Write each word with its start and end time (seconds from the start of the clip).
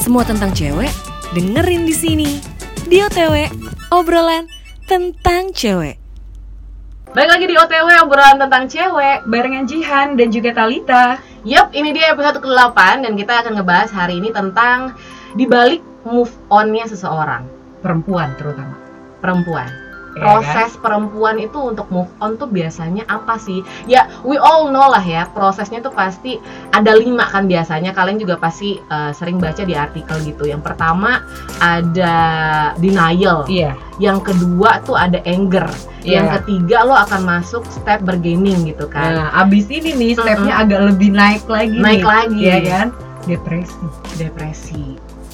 Semua 0.00 0.24
tentang 0.24 0.50
cewek 0.56 0.88
dengerin 1.36 1.84
di 1.84 1.94
sini. 1.94 2.30
Di 2.88 3.04
OTW, 3.04 3.46
obrolan 3.92 4.48
tentang 4.88 5.52
cewek. 5.52 6.00
Balik 7.12 7.30
lagi 7.36 7.46
di 7.46 7.54
OTW 7.58 8.06
obrolan 8.06 8.38
tentang 8.40 8.64
cewek 8.70 9.28
barengan 9.28 9.68
Jihan 9.68 10.16
dan 10.16 10.32
juga 10.32 10.56
Talita. 10.56 11.20
Yup, 11.44 11.76
ini 11.76 11.92
dia 11.92 12.16
episode 12.16 12.40
ke-8 12.40 13.04
dan 13.04 13.12
kita 13.14 13.44
akan 13.44 13.60
ngebahas 13.60 13.90
hari 13.92 14.18
ini 14.24 14.32
tentang 14.32 14.96
dibalik 15.36 15.84
move 16.08 16.32
on-nya 16.48 16.88
seseorang 16.88 17.44
Perempuan 17.84 18.32
terutama. 18.40 18.76
perempuan. 19.20 19.89
Iya 20.10 20.42
Proses 20.42 20.74
perempuan 20.82 21.38
itu 21.38 21.58
untuk 21.70 21.86
move 21.94 22.10
on 22.18 22.34
tuh 22.34 22.50
biasanya 22.50 23.06
apa 23.06 23.38
sih? 23.38 23.62
Ya, 23.86 24.10
we 24.26 24.34
all 24.34 24.66
know 24.74 24.90
lah 24.90 25.02
ya, 25.02 25.30
prosesnya 25.30 25.78
tuh 25.78 25.94
pasti 25.94 26.42
ada 26.74 26.98
lima 26.98 27.30
kan 27.30 27.46
biasanya. 27.46 27.94
Kalian 27.94 28.18
juga 28.18 28.34
pasti 28.34 28.74
uh, 28.90 29.14
sering 29.14 29.38
baca 29.38 29.62
di 29.62 29.78
artikel 29.78 30.18
gitu. 30.26 30.50
Yang 30.50 30.66
pertama 30.66 31.22
ada 31.62 32.14
denial. 32.82 33.46
Iya. 33.46 33.78
Yang 34.02 34.34
kedua 34.34 34.82
tuh 34.82 34.98
ada 34.98 35.22
anger. 35.22 35.70
Iya. 36.02 36.24
Yang 36.24 36.26
ketiga 36.42 36.78
lo 36.88 36.94
akan 36.98 37.20
masuk 37.22 37.62
step 37.70 38.02
bargaining 38.02 38.66
gitu 38.66 38.90
kan. 38.90 39.14
Nah, 39.14 39.28
abis 39.46 39.70
ini 39.70 39.94
nih 39.94 40.18
stepnya 40.18 40.58
agak 40.58 40.90
lebih 40.90 41.14
naik 41.14 41.44
lagi. 41.46 41.78
Naik 41.78 42.02
nih. 42.02 42.08
lagi. 42.08 42.40
Iya 42.42 42.58
kan? 42.66 42.86
Depresi. 43.28 43.86
depresi. 44.18 44.84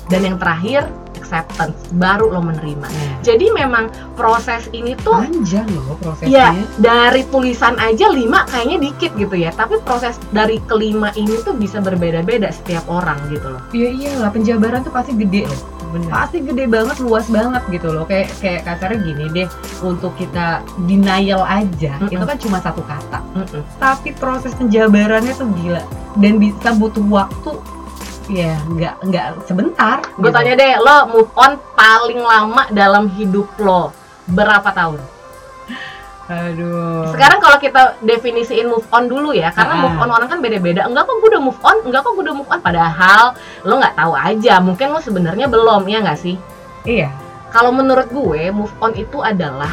Dan 0.07 0.21
yang 0.23 0.37
terakhir 0.39 0.87
acceptance, 1.17 1.77
baru 1.97 2.31
lo 2.31 2.41
menerima. 2.45 2.87
Nah, 2.87 3.19
Jadi 3.25 3.51
memang 3.51 3.91
proses 4.15 4.69
ini 4.71 4.95
tuh 5.01 5.19
panjang 5.19 5.67
loh 5.73 5.97
ya 6.29 6.53
prosesnya. 6.53 6.53
dari 6.79 7.23
tulisan 7.33 7.75
aja 7.81 8.07
lima 8.13 8.45
kayaknya 8.47 8.77
dikit 8.93 9.13
gitu 9.17 9.35
ya. 9.35 9.51
Tapi 9.51 9.81
proses 9.83 10.21
dari 10.31 10.61
kelima 10.69 11.11
ini 11.17 11.41
tuh 11.43 11.57
bisa 11.57 11.81
berbeda-beda 11.81 12.53
setiap 12.53 12.87
orang 12.87 13.19
gitu 13.33 13.49
loh. 13.51 13.61
Iya 13.73 13.89
iyalah 13.91 14.31
penjabaran 14.31 14.85
tuh 14.85 14.93
pasti 14.95 15.17
gede 15.17 15.49
loh. 15.49 15.61
Benar. 15.87 16.11
Pasti 16.11 16.43
gede 16.43 16.67
banget, 16.67 16.99
luas 16.99 17.31
banget 17.31 17.63
gitu 17.71 17.89
loh. 17.95 18.05
Kayak 18.05 18.35
kayak 18.43 18.67
kasarnya 18.67 18.99
gini 19.07 19.25
deh, 19.31 19.49
untuk 19.87 20.13
kita 20.19 20.61
denial 20.85 21.47
aja, 21.47 21.95
Mm-mm. 22.03 22.11
itu 22.11 22.25
kan 22.27 22.37
cuma 22.43 22.59
satu 22.59 22.83
kata. 22.83 23.23
Mm-mm. 23.39 23.63
Tapi 23.79 24.11
proses 24.19 24.51
penjabarannya 24.59 25.33
tuh 25.39 25.47
gila 25.63 25.83
dan 26.19 26.43
bisa 26.43 26.75
butuh 26.75 27.07
waktu 27.07 27.55
ya 28.27 28.59
nggak 28.67 28.95
nggak 29.07 29.27
sebentar. 29.47 30.03
Gue 30.19 30.31
gitu. 30.31 30.37
tanya 30.37 30.53
deh, 30.59 30.75
lo 30.83 30.97
move 31.11 31.33
on 31.39 31.59
paling 31.79 32.21
lama 32.21 32.63
dalam 32.75 33.07
hidup 33.15 33.47
lo 33.63 33.95
berapa 34.27 34.67
tahun? 34.75 34.99
Aduh. 36.27 37.07
Sekarang 37.15 37.39
kalau 37.39 37.55
kita 37.63 38.03
definisiin 38.03 38.67
move 38.67 38.87
on 38.91 39.07
dulu 39.07 39.31
ya, 39.31 39.55
karena 39.55 39.79
Ah. 39.79 39.83
move 39.87 39.99
on 40.03 40.11
orang 40.11 40.27
kan 40.27 40.43
beda-beda. 40.43 40.83
Enggak 40.91 41.07
kok 41.07 41.23
gue 41.23 41.31
udah 41.31 41.43
move 41.43 41.61
on, 41.63 41.77
enggak 41.87 42.03
kok 42.03 42.13
gue 42.19 42.25
udah 42.27 42.35
move 42.35 42.51
on. 42.51 42.59
Padahal 42.59 43.25
lo 43.63 43.75
nggak 43.79 43.95
tahu 43.95 44.13
aja, 44.19 44.55
mungkin 44.59 44.87
lo 44.91 44.99
sebenarnya 44.99 45.47
belum, 45.47 45.87
ya 45.87 46.03
nggak 46.03 46.19
sih? 46.19 46.35
Iya. 46.83 47.15
Kalau 47.55 47.71
menurut 47.71 48.11
gue, 48.11 48.51
move 48.51 48.75
on 48.83 48.99
itu 48.99 49.23
adalah 49.23 49.71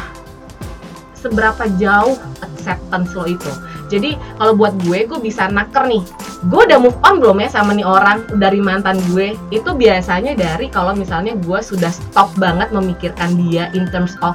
seberapa 1.18 1.66
jauh 1.74 2.14
acceptance 2.38 3.10
lo 3.18 3.26
itu. 3.26 3.50
Jadi 3.94 4.18
kalau 4.36 4.58
buat 4.58 4.74
gue, 4.82 5.06
gue 5.06 5.20
bisa 5.22 5.46
naker 5.46 5.86
nih. 5.86 6.02
Gue 6.50 6.66
udah 6.66 6.78
move 6.82 6.98
on 7.06 7.22
belum 7.22 7.40
ya 7.40 7.48
sama 7.48 7.72
nih 7.72 7.86
orang 7.86 8.26
dari 8.36 8.58
mantan 8.58 8.98
gue? 9.14 9.38
Itu 9.48 9.72
biasanya 9.72 10.34
dari 10.34 10.66
kalau 10.68 10.92
misalnya 10.92 11.38
gue 11.38 11.58
sudah 11.62 11.88
stop 11.88 12.34
banget 12.36 12.74
memikirkan 12.74 13.38
dia 13.38 13.70
in 13.72 13.86
terms 13.88 14.18
of 14.20 14.34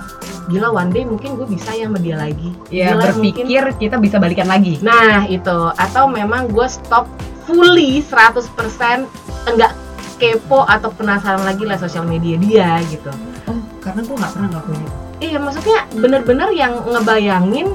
gila 0.50 0.74
one 0.74 0.90
day 0.90 1.06
mungkin 1.06 1.38
gue 1.38 1.46
bisa 1.46 1.70
ya 1.76 1.86
sama 1.86 2.02
dia 2.02 2.18
lagi. 2.18 2.50
Ya 2.74 2.98
Gila, 2.98 3.14
mungkin- 3.14 3.46
berpikir 3.46 3.64
kita 3.78 3.96
bisa 4.02 4.18
balikan 4.18 4.50
lagi. 4.50 4.82
Nah 4.82 5.30
itu 5.30 5.70
atau 5.78 6.10
memang 6.10 6.50
gue 6.50 6.66
stop 6.66 7.06
fully 7.46 8.02
100% 8.02 9.06
enggak 9.46 9.73
kepo 10.18 10.68
atau 10.68 10.92
penasaran 10.92 11.46
lagi 11.48 11.64
lah 11.64 11.78
sosial 11.78 12.04
media 12.04 12.36
dia 12.42 12.72
gitu. 12.90 13.10
Oh, 13.48 13.62
karena 13.80 14.02
gue 14.04 14.16
nggak 14.18 14.32
pernah 14.36 14.48
ngelakuin 14.52 14.82
itu. 14.82 14.94
Iya 15.20 15.38
maksudnya 15.40 15.78
bener-bener 15.94 16.50
yang 16.52 16.73
ngebayangin 16.84 17.67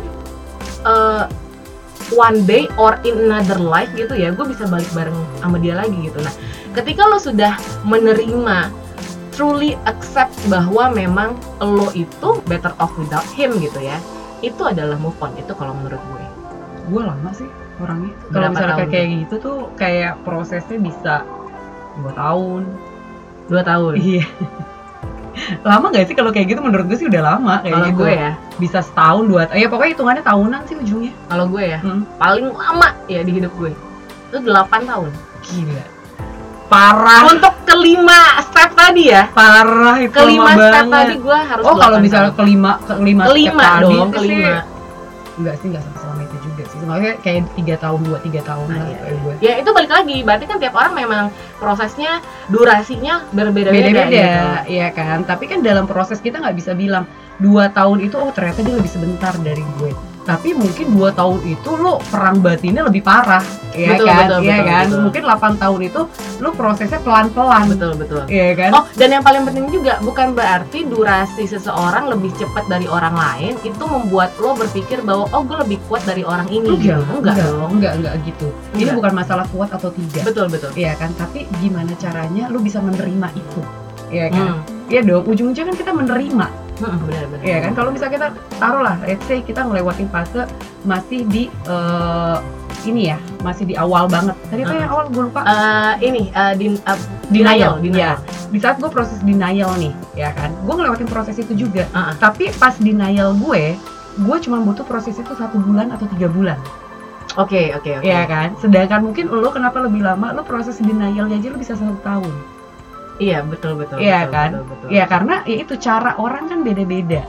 eh, 0.84 1.22
one 2.12 2.44
day 2.44 2.68
or 2.76 3.00
in 3.08 3.16
another 3.30 3.56
life 3.56 3.88
gitu 3.96 4.12
ya 4.12 4.34
gue 4.36 4.44
bisa 4.44 4.68
balik 4.68 4.88
bareng 4.92 5.16
sama 5.40 5.56
dia 5.56 5.78
lagi 5.78 5.96
gitu. 6.04 6.20
Nah 6.20 6.34
ketika 6.76 7.08
lo 7.08 7.16
sudah 7.16 7.56
menerima 7.88 8.68
truly 9.32 9.74
accept 9.88 10.34
bahwa 10.52 10.92
memang 10.92 11.34
lo 11.58 11.88
itu 11.96 12.38
better 12.46 12.76
off 12.76 12.92
without 13.00 13.26
him 13.32 13.56
gitu 13.58 13.80
ya 13.80 13.98
itu 14.44 14.60
adalah 14.60 15.00
move 15.00 15.16
on 15.24 15.32
itu 15.40 15.52
kalau 15.56 15.72
menurut 15.72 15.98
gue. 15.98 16.24
Gue 16.92 17.02
lama 17.02 17.30
sih 17.32 17.48
orangnya. 17.80 18.12
Kalau 18.28 18.48
misalnya 18.52 18.86
kayak 18.86 19.08
gitu 19.24 19.34
tuh 19.40 19.58
kayak 19.80 20.20
prosesnya 20.22 20.76
bisa 20.76 21.14
dua 21.98 22.12
tahun. 22.12 22.62
Dua 23.48 23.62
tahun. 23.64 23.92
Iya. 23.96 24.26
Lama 25.62 25.86
gak 25.88 26.04
sih 26.04 26.14
kalau 26.14 26.30
kayak 26.30 26.46
gitu? 26.48 26.60
Menurut 26.60 26.86
gue 26.86 26.96
sih 26.96 27.06
udah 27.06 27.22
lama 27.28 27.54
kayak 27.60 27.72
Kalau 27.72 27.88
gitu. 27.88 27.98
gue 28.00 28.12
ya, 28.12 28.30
Bisa 28.56 28.78
setahun 28.80 29.24
dua. 29.24 29.42
tahun. 29.44 29.58
Ya 29.58 29.66
pokoknya 29.66 29.90
hitungannya 29.92 30.22
tahunan 30.22 30.60
sih 30.64 30.76
ujungnya. 30.76 31.12
kalau 31.26 31.44
gue 31.46 31.64
ya 31.64 31.78
Hmm. 31.78 32.02
paling 32.16 32.46
lama 32.48 32.88
ya 33.04 33.20
di 33.20 33.32
hidup 33.32 33.52
gue 33.54 33.70
itu 33.70 34.36
8 34.40 34.82
tahun. 34.82 35.10
Gila. 35.44 35.84
Parah. 36.64 37.22
Untuk 37.28 37.54
kelima 37.64 38.20
step 38.42 38.72
tadi 38.72 39.02
ya, 39.06 39.28
Parah 39.30 39.96
itu 39.98 40.10
kelima 40.10 40.50
lama 40.50 40.62
step 40.62 40.72
banget. 40.82 40.96
tadi 40.96 41.14
gue 41.20 41.38
harus 41.40 41.64
Oh 41.64 41.74
kalau 41.76 41.98
8 41.98 42.02
misalnya 42.02 42.32
kelima 42.32 42.72
kelima 42.80 43.22
kelima 43.24 43.52
step 43.54 43.68
tadi 43.68 43.82
dong, 43.84 44.08
itu 44.08 44.16
kelima. 44.16 44.34
sih, 44.40 44.54
enggak 45.36 45.54
sih 45.56 45.66
enggak 45.68 45.82
sampai 46.84 47.00
selama 47.00 47.08
itu 47.08 47.08
juga 47.08 47.08
sih. 47.08 47.10
Sebenarnya 47.10 47.12
kayak 47.24 47.40
tiga 47.56 47.76
tahun 47.80 48.00
dua 48.04 48.18
tiga 48.20 48.40
tahun 48.44 48.66
Nah, 48.68 48.76
lah 48.76 48.86
iya, 48.86 48.98
kayak 49.00 49.16
gue. 49.18 49.34
Ya 49.40 49.52
itu 49.58 49.70
balik 49.72 49.92
lagi, 49.92 50.16
berarti 50.22 50.44
kan 50.44 50.56
tiap 50.60 50.74
orang 50.76 50.92
memang 50.94 51.24
prosesnya, 51.58 52.12
durasinya 52.48 53.24
berbeda-beda 53.32 53.88
beda-beda 53.88 54.64
gitu. 54.68 54.76
ya 54.76 54.88
kan 54.92 55.24
tapi 55.24 55.48
kan 55.48 55.64
dalam 55.64 55.88
proses 55.88 56.20
kita 56.20 56.40
nggak 56.40 56.56
bisa 56.56 56.76
bilang 56.76 57.08
dua 57.40 57.72
tahun 57.72 58.04
itu 58.04 58.20
oh 58.20 58.30
ternyata 58.36 58.60
dia 58.60 58.76
lebih 58.76 58.92
sebentar 58.92 59.32
dari 59.40 59.64
gue 59.80 60.13
tapi 60.24 60.52
mungkin 60.52 60.88
dua 60.90 61.12
tahun 61.12 61.44
itu 61.44 61.70
lo 61.74 62.00
perang 62.02 62.40
batinnya 62.40 62.82
lebih 62.82 63.00
parah 63.00 63.44
ya 63.70 63.92
Betul, 63.92 64.06
kan 64.06 64.16
betul, 64.24 64.40
ya 64.40 64.54
betul, 64.54 64.64
kan 64.64 64.86
betul. 64.86 65.02
mungkin 65.02 65.22
8 65.26 65.62
tahun 65.62 65.80
itu 65.82 66.00
lo 66.36 66.50
prosesnya 66.50 67.00
pelan-pelan 67.00 67.64
Betul 67.68 67.92
betul. 67.94 68.22
ya 68.26 68.48
kan 68.52 68.70
Oh, 68.72 68.84
dan 68.94 69.08
yang 69.10 69.20
paling 69.20 69.42
penting 69.42 69.66
juga 69.68 69.98
bukan 70.00 70.32
berarti 70.32 70.78
durasi 70.84 71.44
seseorang 71.44 72.08
lebih 72.08 72.30
cepat 72.34 72.64
dari 72.66 72.86
orang 72.86 73.12
lain 73.12 73.52
itu 73.60 73.84
membuat 73.84 74.32
lo 74.36 74.54
berpikir 74.54 75.02
bahwa 75.02 75.28
oh 75.28 75.42
gue 75.42 75.58
lebih 75.60 75.78
kuat 75.84 76.02
dari 76.02 76.22
orang 76.22 76.46
ini. 76.48 76.70
enggak 76.70 76.98
gitu. 76.98 77.12
enggak 77.14 77.36
dong. 77.36 77.70
enggak 77.72 77.92
enggak 77.94 78.14
gitu 78.24 78.48
ini 78.72 78.82
Enggak. 78.84 78.96
bukan 78.96 79.12
masalah 79.14 79.46
kuat 79.50 79.68
atau 79.68 79.90
tidak 79.90 80.22
Betul 80.24 80.46
betul. 80.48 80.70
ya 80.72 80.94
kan 80.94 81.10
tapi 81.14 81.44
gimana 81.58 81.92
caranya 81.94 82.48
lo 82.48 82.58
bisa 82.58 82.78
menerima 82.78 83.28
itu 83.34 83.60
ya 84.08 84.26
kan 84.28 84.46
Hmm. 84.54 84.60
Iya 84.84 85.00
dong 85.00 85.24
ujung-ujungnya 85.24 85.64
kan 85.66 85.76
kita 85.76 85.92
menerima 85.92 86.46
benar-benar. 86.80 87.42
Iya 87.46 87.56
kan 87.62 87.72
kalau 87.78 87.90
misalnya 87.94 88.14
kita 88.18 88.28
taruh 88.58 88.82
lah, 88.82 88.96
let's 89.06 89.24
say 89.30 89.38
kita 89.40 89.62
ngelewatin 89.62 90.08
fase 90.10 90.42
masih 90.82 91.22
di 91.30 91.46
eh, 91.48 92.38
ini 92.84 93.08
ya, 93.14 93.18
masih 93.40 93.64
di 93.64 93.74
awal 93.80 94.04
banget. 94.10 94.36
Tadi 94.52 94.60
apa 94.60 94.68
Uh-uh. 94.68 94.82
yang 94.84 94.92
awal 94.92 95.04
gue 95.08 95.22
lupa? 95.30 95.40
Eh, 95.46 95.92
ini 96.04 96.22
eh, 96.28 96.54
din- 96.58 96.82
eh, 96.84 96.98
denial, 97.32 97.80
denial. 97.80 98.20
Ya. 98.20 98.52
Di 98.52 98.58
saat 98.60 98.76
gue 98.76 98.90
proses 98.92 99.18
denial 99.24 99.72
nih, 99.80 99.92
ya 100.12 100.30
kan, 100.36 100.52
gue 100.52 100.74
ngelewatin 100.76 101.08
proses 101.08 101.40
itu 101.40 101.56
juga. 101.56 101.88
Uh-uh. 101.96 102.12
Tapi 102.20 102.52
pas 102.60 102.76
denial 102.76 103.32
gue, 103.40 103.72
gue 104.20 104.36
cuma 104.44 104.60
butuh 104.60 104.84
proses 104.84 105.16
itu 105.16 105.32
satu 105.32 105.56
bulan 105.58 105.90
atau 105.90 106.04
tiga 106.12 106.28
bulan, 106.28 106.60
Oke 107.34 107.74
oke 107.74 107.98
oke. 107.98 108.06
ya 108.06 108.28
kan. 108.30 108.54
Sedangkan 108.62 109.02
mungkin 109.02 109.26
lo 109.26 109.50
kenapa 109.50 109.82
lebih 109.82 110.06
lama, 110.06 110.30
lo 110.30 110.46
proses 110.46 110.78
denialnya 110.78 111.34
aja 111.34 111.48
lo 111.50 111.58
bisa 111.58 111.74
satu 111.74 111.98
tahun. 112.04 112.30
Iya 113.22 113.46
betul 113.46 113.78
betul. 113.78 114.02
Iya 114.02 114.26
betul, 114.26 114.34
kan? 114.34 114.50
Betul, 114.50 114.64
betul. 114.70 114.86
Ya 114.90 115.04
karena 115.06 115.34
ya 115.46 115.56
itu 115.62 115.74
cara 115.78 116.10
orang 116.18 116.44
kan 116.50 116.60
beda-beda. 116.66 117.22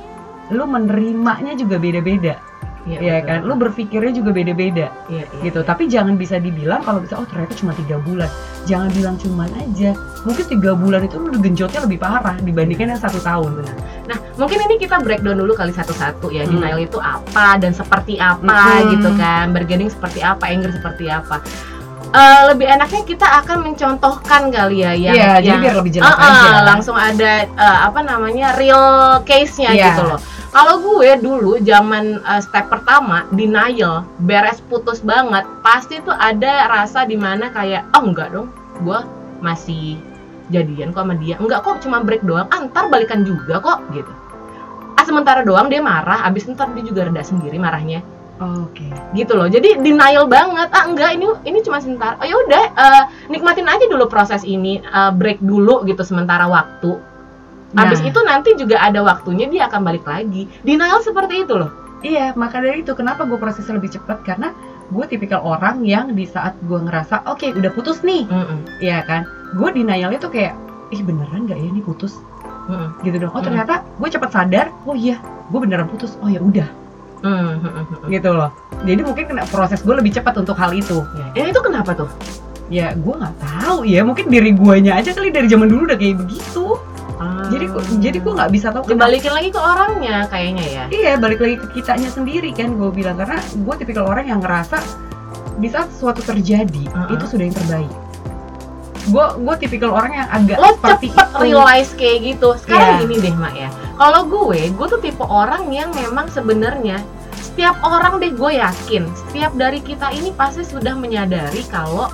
Lo 0.54 0.70
menerimanya 0.70 1.58
juga 1.58 1.82
beda-beda, 1.82 2.38
Iya 2.86 3.00
ya 3.02 3.18
kan. 3.26 3.40
Lo 3.50 3.58
berpikirnya 3.58 4.14
juga 4.14 4.30
beda-beda. 4.30 4.94
Iya, 5.10 5.26
iya, 5.26 5.42
gitu 5.50 5.62
iya. 5.62 5.68
tapi 5.68 5.90
jangan 5.90 6.18
bisa 6.22 6.38
dibilang 6.38 6.86
kalau 6.86 7.02
bisa 7.02 7.18
oh 7.18 7.26
ternyata 7.26 7.58
cuma 7.58 7.74
tiga 7.74 7.98
bulan 7.98 8.30
jangan 8.66 8.90
bilang 8.98 9.16
cuman 9.22 9.50
aja 9.62 9.94
mungkin 10.26 10.46
tiga 10.50 10.74
bulan 10.74 11.06
itu 11.06 11.22
lu 11.22 11.38
genjotnya 11.38 11.86
lebih 11.86 12.02
parah 12.02 12.34
dibandingkan 12.42 12.98
yang 12.98 13.02
satu 13.02 13.22
tahun 13.22 13.62
Benar. 13.62 13.76
Nah, 14.06 14.18
mungkin 14.38 14.58
ini 14.70 14.76
kita 14.78 15.02
breakdown 15.02 15.42
dulu 15.42 15.58
kali 15.58 15.74
satu-satu 15.74 16.30
ya. 16.30 16.46
Hmm. 16.46 16.62
Denial 16.62 16.86
itu 16.86 17.02
apa 17.02 17.58
dan 17.58 17.74
seperti 17.74 18.22
apa 18.22 18.82
Hmm. 18.82 18.94
gitu 18.94 19.10
kan. 19.18 19.50
Bargaining 19.50 19.90
seperti 19.90 20.22
apa, 20.22 20.46
anger 20.46 20.70
seperti 20.78 21.10
apa. 21.10 21.42
Eh, 22.06 22.42
lebih 22.48 22.68
enaknya 22.70 23.02
kita 23.04 23.28
akan 23.44 23.58
mencontohkan 23.66 24.48
kali 24.48 24.82
ya 24.82 24.92
yang 24.94 25.16
jadi 25.42 25.48
yang- 25.48 25.62
biar 25.62 25.76
lebih 25.76 25.92
jelas 26.00 26.12
ah, 26.12 26.22
aja. 26.22 26.64
langsung 26.64 26.96
ada 26.96 27.44
eh, 27.44 27.78
apa 27.84 28.00
namanya 28.00 28.56
real 28.56 29.20
case-nya 29.24 29.74
Iya. 29.74 29.86
gitu 29.92 30.04
loh. 30.06 30.20
Kalau 30.50 30.80
gue 30.80 31.20
dulu 31.20 31.60
zaman 31.60 32.24
eh, 32.24 32.42
step 32.42 32.72
pertama 32.72 33.28
denial, 33.30 34.08
beres 34.18 34.64
putus 34.64 35.04
banget, 35.04 35.44
pasti 35.60 36.00
tuh 36.00 36.14
ada 36.14 36.72
rasa 36.72 37.04
di 37.04 37.20
mana 37.20 37.52
kayak 37.52 37.92
oh 37.92 38.08
enggak 38.08 38.32
dong, 38.32 38.48
gue 38.80 39.00
masih 39.44 40.00
jadian 40.48 40.96
kok 40.96 41.04
sama 41.04 41.18
dia. 41.18 41.36
Enggak 41.36 41.68
kok, 41.68 41.84
cuma 41.84 42.00
break 42.00 42.24
doang. 42.24 42.48
Ah, 42.48 42.64
ntar 42.64 42.88
balikan 42.88 43.28
juga 43.28 43.60
kok 43.60 43.92
gitu. 43.92 44.14
Ah 44.96 45.04
sementara 45.04 45.44
doang 45.44 45.68
dia 45.68 45.84
marah, 45.84 46.24
abis 46.24 46.48
ntar 46.48 46.72
dia 46.72 46.86
juga 46.86 47.12
reda 47.12 47.20
sendiri 47.20 47.60
marahnya. 47.60 48.00
Oke. 48.36 48.84
gitu 49.14 49.32
loh 49.32 49.48
jadi 49.48 49.80
denial 49.80 50.28
banget 50.28 50.68
ah 50.70 50.84
enggak 50.84 51.16
ini 51.16 51.24
ini 51.44 51.64
cuma 51.64 51.80
sebentar 51.80 52.20
oh 52.20 52.26
ya 52.26 52.36
udah 52.36 52.64
eh, 52.68 53.04
nikmatin 53.28 53.64
aja 53.64 53.88
dulu 53.88 54.06
proses 54.06 54.44
ini 54.44 54.80
eh, 54.80 55.12
break 55.12 55.40
dulu 55.40 55.84
gitu 55.84 56.04
sementara 56.04 56.44
waktu 56.46 57.00
habis 57.74 58.00
Nah. 58.00 58.08
itu 58.08 58.20
nanti 58.22 58.50
juga 58.56 58.80
ada 58.80 59.00
waktunya 59.02 59.48
dia 59.48 59.68
akan 59.68 59.82
balik 59.82 60.04
lagi 60.04 60.48
denial 60.62 61.00
seperti 61.00 61.44
itu 61.44 61.56
loh 61.56 61.72
Iya, 62.00 62.38
maka 62.38 62.62
dari 62.62 62.86
itu 62.86 62.94
kenapa 62.94 63.26
gue 63.26 63.34
prosesnya 63.34 63.82
lebih 63.82 63.90
cepat 63.90 64.22
karena 64.22 64.54
gue 64.94 65.06
tipikal 65.08 65.42
orang 65.42 65.82
yang 65.82 66.14
di 66.14 66.30
saat 66.30 66.54
gue 66.62 66.78
ngerasa 66.78 67.26
oke 67.26 67.50
udah 67.50 67.72
putus 67.74 68.06
nih, 68.06 68.30
Mm-mm, 68.30 68.60
Iya 68.78 69.02
kan? 69.02 69.26
Gue 69.58 69.74
denialnya 69.74 70.22
tuh 70.22 70.30
kayak 70.30 70.54
ih 70.94 71.02
beneran 71.02 71.50
nggak 71.50 71.58
ya 71.58 71.66
ini 71.66 71.82
putus 71.82 72.14
mm-mm, 72.70 73.02
gitu 73.02 73.18
dong. 73.18 73.34
Oh 73.34 73.42
Mm. 73.42 73.48
ternyata 73.48 73.82
gue 73.82 74.10
cepat 74.12 74.30
sadar, 74.30 74.70
oh 74.86 74.94
iya 74.94 75.18
gue 75.50 75.58
beneran 75.58 75.90
putus. 75.90 76.14
Oh 76.22 76.30
ya 76.30 76.38
udah 76.38 76.70
mm, 77.26 77.34
mm, 77.34 77.58
mm, 77.58 77.84
mm. 77.98 78.08
gitu 78.10 78.30
loh. 78.30 78.50
Jadi 78.82 79.02
mungkin 79.02 79.24
kena 79.26 79.44
proses 79.46 79.82
gue 79.82 79.92
lebih 79.92 80.14
cepat 80.14 80.38
untuk 80.38 80.54
hal 80.54 80.70
itu. 80.72 81.02
ya 81.34 81.44
itu 81.44 81.60
kenapa 81.60 81.92
tuh 81.94 82.10
Ya 82.66 82.94
gue 82.94 83.14
nggak 83.14 83.36
tahu 83.40 83.82
ya 83.84 84.02
mungkin 84.02 84.26
diri 84.26 84.50
guanya 84.52 84.96
aja 84.96 85.10
kali 85.10 85.30
dari 85.30 85.46
zaman 85.46 85.66
dulu 85.66 85.86
udah 85.86 85.96
kayak 85.96 86.18
begitu. 86.20 86.78
Jadi 87.46 87.66
gua- 87.68 87.86
jadi 88.00 88.18
gue 88.18 88.34
nggak 88.34 88.52
bisa 88.52 88.68
tahu 88.70 88.84
kenapa. 88.84 88.92
dibalikin 89.08 89.32
lagi 89.32 89.50
ke 89.50 89.58
orangnya 89.58 90.26
kayaknya 90.28 90.66
ya 90.66 90.84
Iya 90.88 91.14
balik 91.16 91.40
lagi 91.40 91.56
ke 91.56 91.68
kitanya 91.72 92.10
sendiri 92.10 92.50
kan 92.52 92.74
gue 92.74 92.90
bilang 92.90 93.16
karena 93.16 93.38
gue 93.38 93.76
tipikal 93.78 94.06
orang 94.06 94.26
yang 94.26 94.40
ngerasa 94.40 94.82
di 95.56 95.70
saat 95.70 95.88
sesuatu 95.90 96.20
terjadi 96.22 96.84
Uh-uh. 96.86 97.14
itu 97.14 97.26
sudah 97.26 97.46
yang 97.46 97.56
terbaik. 97.56 97.94
Gue 99.06 99.26
gue 99.40 99.56
tipikal 99.60 99.94
orang 99.94 100.12
yang 100.16 100.28
agak 100.28 100.58
lo 100.58 100.74
seperti 100.74 101.08
cepet 101.08 101.28
itu. 101.30 101.42
realize 101.46 101.90
kayak 101.94 102.18
gitu 102.26 102.50
sekarang 102.58 102.90
Iya. 102.90 103.00
gini 103.00 103.16
deh 103.22 103.36
mak 103.36 103.54
ya 103.56 103.70
kalau 103.96 104.22
gue 104.26 104.60
gue 104.68 104.88
tuh 104.90 105.00
tipe 105.00 105.22
orang 105.24 105.70
yang 105.70 105.94
memang 105.94 106.26
sebenarnya 106.28 106.98
setiap 107.56 107.80
orang 107.88 108.20
deh 108.20 108.36
gue 108.36 108.60
yakin. 108.60 109.08
Setiap 109.16 109.56
dari 109.56 109.80
kita 109.80 110.12
ini 110.12 110.36
pasti 110.36 110.68
sudah 110.68 110.92
menyadari 110.92 111.64
kalau 111.72 112.12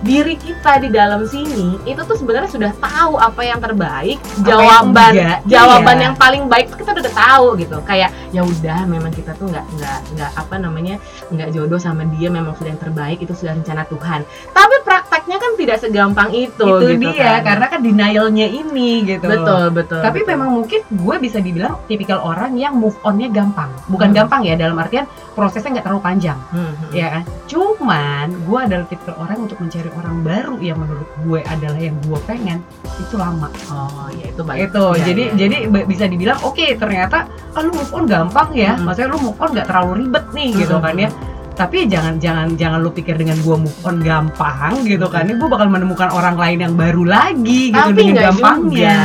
diri 0.00 0.34
kita 0.34 0.80
di 0.80 0.88
dalam 0.88 1.22
sini 1.24 1.76
itu 1.84 2.00
tuh 2.00 2.16
sebenarnya 2.16 2.48
sudah 2.48 2.72
tahu 2.80 3.20
apa 3.20 3.40
yang 3.44 3.60
terbaik 3.60 4.16
Apa 4.16 4.32
yang 4.32 4.44
jawaban 4.48 5.12
enggak, 5.12 5.38
jawaban 5.44 5.96
iya. 5.96 6.04
yang 6.08 6.14
paling 6.16 6.42
baik 6.48 6.66
tuh 6.72 6.78
kita 6.80 6.90
udah 6.96 7.14
tahu 7.14 7.46
gitu 7.60 7.76
kayak 7.84 8.08
ya 8.30 8.40
udah 8.40 8.80
memang 8.88 9.12
kita 9.12 9.36
tuh 9.36 9.50
nggak 9.50 9.66
nggak 9.76 9.98
nggak 10.16 10.30
apa 10.38 10.54
namanya 10.56 10.94
nggak 11.28 11.48
jodoh 11.52 11.76
sama 11.76 12.08
dia 12.16 12.32
memang 12.32 12.56
sudah 12.56 12.72
yang 12.72 12.80
terbaik 12.80 13.18
itu 13.20 13.32
sudah 13.34 13.52
rencana 13.52 13.82
Tuhan 13.84 14.20
tapi 14.50 14.76
prakteknya 14.86 15.36
kan 15.36 15.52
tidak 15.58 15.76
segampang 15.82 16.30
itu 16.32 16.64
itu 16.64 16.86
gitu 16.96 17.10
dia 17.12 17.42
kan. 17.42 17.52
karena 17.52 17.66
kan 17.68 17.80
denialnya 17.82 18.46
ini 18.48 18.90
gitu 19.04 19.26
betul 19.28 19.64
betul 19.74 20.00
tapi 20.00 20.24
betul. 20.24 20.30
memang 20.32 20.48
mungkin 20.54 20.80
gue 20.88 21.16
bisa 21.18 21.38
dibilang 21.38 21.76
tipikal 21.84 22.22
orang 22.22 22.56
yang 22.56 22.72
move 22.72 22.96
onnya 23.04 23.28
gampang 23.28 23.68
bukan 23.86 24.08
Hmm. 24.10 24.16
gampang 24.16 24.42
ya 24.42 24.54
dalam 24.58 24.74
artian 24.74 25.04
prosesnya 25.34 25.78
nggak 25.78 25.86
terlalu 25.86 26.02
panjang 26.02 26.38
Hmm, 26.50 26.72
hmm. 26.74 26.90
ya 26.90 27.06
kan 27.14 27.22
cuman 27.46 28.26
gue 28.42 28.58
adalah 28.58 28.86
tipikal 28.86 29.14
orang 29.18 29.38
untuk 29.42 29.58
mencari 29.58 29.89
orang 29.92 30.22
baru 30.22 30.56
yang 30.58 30.78
menurut 30.78 31.08
gue 31.20 31.40
adalah 31.42 31.78
yang 31.78 31.96
gue 32.00 32.18
pengen 32.24 32.58
itu 32.96 33.14
lama. 33.14 33.48
Oh 33.68 34.06
ya 34.12 34.26
itu 34.28 34.42
baik 34.42 34.70
itu 34.70 34.84
Iya, 34.90 35.02
jadi 35.04 35.22
iya. 35.24 35.34
jadi 35.36 35.56
b- 35.66 35.86
bisa 35.86 36.04
dibilang 36.04 36.38
oke 36.40 36.66
ternyata 36.74 37.24
ah, 37.52 37.60
lu 37.60 37.70
move 37.70 37.92
on 37.92 38.04
gampang 38.04 38.48
ya. 38.52 38.74
Mm-mm. 38.74 38.84
maksudnya 38.84 39.08
lu 39.10 39.18
move 39.20 39.38
on 39.38 39.50
nggak 39.50 39.66
terlalu 39.66 39.92
ribet 40.04 40.24
nih 40.30 40.48
gitu 40.56 40.76
Mm-mm. 40.76 40.86
kan 40.86 40.96
ya. 40.96 41.10
Tapi 41.50 41.76
jangan 41.86 42.14
jangan 42.16 42.56
jangan 42.56 42.78
lu 42.80 42.88
pikir 42.88 43.14
dengan 43.14 43.36
gua 43.44 43.60
move 43.60 43.80
on 43.82 44.00
gampang 44.00 44.80
gitu 44.82 45.06
kan 45.06 45.28
ya. 45.28 45.34
Gue 45.36 45.48
bakal 45.48 45.68
menemukan 45.68 46.08
orang 46.08 46.36
lain 46.36 46.58
yang 46.60 46.74
baru 46.74 47.02
lagi 47.04 47.68
gitu 47.68 47.90
Tapi 47.90 48.00
dengan 48.00 48.32
gampangnya. 48.32 48.98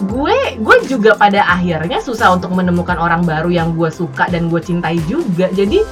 gue 0.00 0.36
gue 0.56 0.76
juga 0.88 1.12
pada 1.12 1.44
akhirnya 1.44 2.00
susah 2.00 2.32
untuk 2.32 2.50
menemukan 2.50 2.96
orang 2.96 3.20
baru 3.20 3.52
yang 3.52 3.76
gue 3.76 3.92
suka 3.92 4.26
dan 4.26 4.48
gue 4.48 4.56
cintai 4.58 4.96
juga. 5.04 5.52
Jadi 5.52 5.84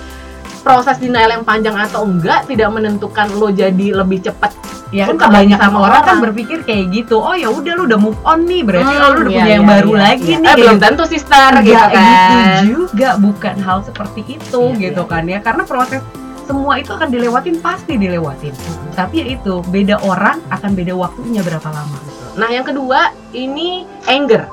proses 0.69 1.01
denial 1.01 1.33
yang 1.33 1.45
panjang 1.49 1.73
atau 1.73 2.05
enggak 2.05 2.45
tidak 2.45 2.69
menentukan 2.69 3.33
lo 3.41 3.49
jadi 3.49 3.97
lebih 4.05 4.21
cepat 4.21 4.53
ya 4.89 5.05
kan 5.05 5.21
kebanyakan 5.21 5.69
sama 5.69 5.79
orang, 5.85 6.01
kan 6.05 6.17
berpikir 6.25 6.59
kayak 6.65 6.89
gitu 6.93 7.21
oh 7.21 7.37
ya 7.37 7.49
udah 7.53 7.73
lu 7.77 7.83
udah 7.85 8.01
move 8.01 8.21
on 8.25 8.45
nih 8.49 8.65
berarti 8.65 8.89
Hmm, 8.89 9.05
oh, 9.05 9.09
lu 9.13 9.19
udah 9.21 9.33
iya, 9.33 9.41
punya 9.41 9.53
yang 9.53 9.65
iya, 9.65 9.73
baru 9.77 9.91
iya, 9.93 10.01
lagi 10.01 10.31
iya. 10.33 10.39
nih 10.41 10.49
eh, 10.49 10.57
belum 10.57 10.77
kayak 10.77 10.85
tentu 10.85 11.05
sister 11.09 11.51
gitu 11.61 11.87
kan. 11.93 12.33
gitu 12.33 12.49
juga 12.69 13.09
bukan 13.21 13.57
hal 13.61 13.79
seperti 13.85 14.21
itu 14.29 14.63
Iya, 14.73 14.81
gitu 14.89 15.03
iya. 15.05 15.13
kan 15.13 15.23
ya. 15.29 15.39
Karena 15.45 15.63
proses 15.69 16.01
semua 16.49 16.81
itu 16.81 16.91
akan 16.97 17.09
dilewatin 17.13 17.57
pasti 17.61 18.01
dilewatin. 18.01 18.57
Tapi 18.97 19.15
ya 19.21 19.27
itu 19.37 19.61
beda 19.69 20.01
orang 20.01 20.41
akan 20.49 20.71
beda 20.73 20.97
waktunya 20.97 21.45
berapa 21.45 21.69
lama. 21.69 21.99
Nah 22.41 22.49
yang 22.49 22.65
kedua 22.65 23.13
ini 23.37 23.85
anger 24.09 24.49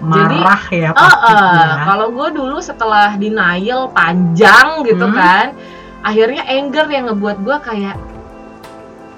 marah 0.00 0.62
ya 0.68 0.90
Oh, 0.90 0.96
pastinya 0.96 1.76
kalau 1.84 2.06
gue 2.08 2.28
dulu 2.32 2.58
setelah 2.58 3.14
denial 3.14 3.90
panjang 3.90 4.82
gitu 4.82 5.02
Hmm. 5.02 5.12
kan, 5.12 5.46
akhirnya 6.00 6.42
anger 6.44 6.86
yang 6.86 7.04
ngebuat 7.06 7.36
gue 7.40 7.56
kayak 7.60 7.96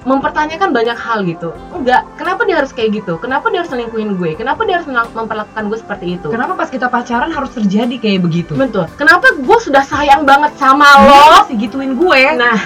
mempertanyakan 0.01 0.73
banyak 0.73 0.97
hal 0.97 1.21
gitu. 1.23 1.53
Enggak, 1.71 2.09
kenapa 2.17 2.49
dia 2.49 2.57
harus 2.57 2.73
kayak 2.73 2.97
gitu? 2.97 3.21
Kenapa 3.21 3.53
dia 3.53 3.61
harus 3.61 3.69
selingkuhin 3.69 4.17
gue? 4.17 4.33
Kenapa 4.33 4.65
dia 4.65 4.81
harus 4.81 4.89
memperlakukan 4.89 5.63
gue 5.69 5.79
seperti 5.79 6.07
itu? 6.17 6.33
kenapa 6.33 6.57
pas 6.57 6.73
kita 6.73 6.89
pacaran 6.89 7.29
harus 7.29 7.53
terjadi 7.53 8.01
kayak 8.01 8.25
begitu 8.25 8.57
Betul. 8.57 8.89
Kenapa 8.97 9.37
gue 9.37 9.59
sudah 9.61 9.85
sayang 9.85 10.25
banget 10.25 10.57
sama 10.57 10.89
lo 10.99 11.05
lo? 11.05 11.21
masih 11.45 11.61
gituin 11.61 11.93
gue 11.93 12.21
Nah, 12.35 12.57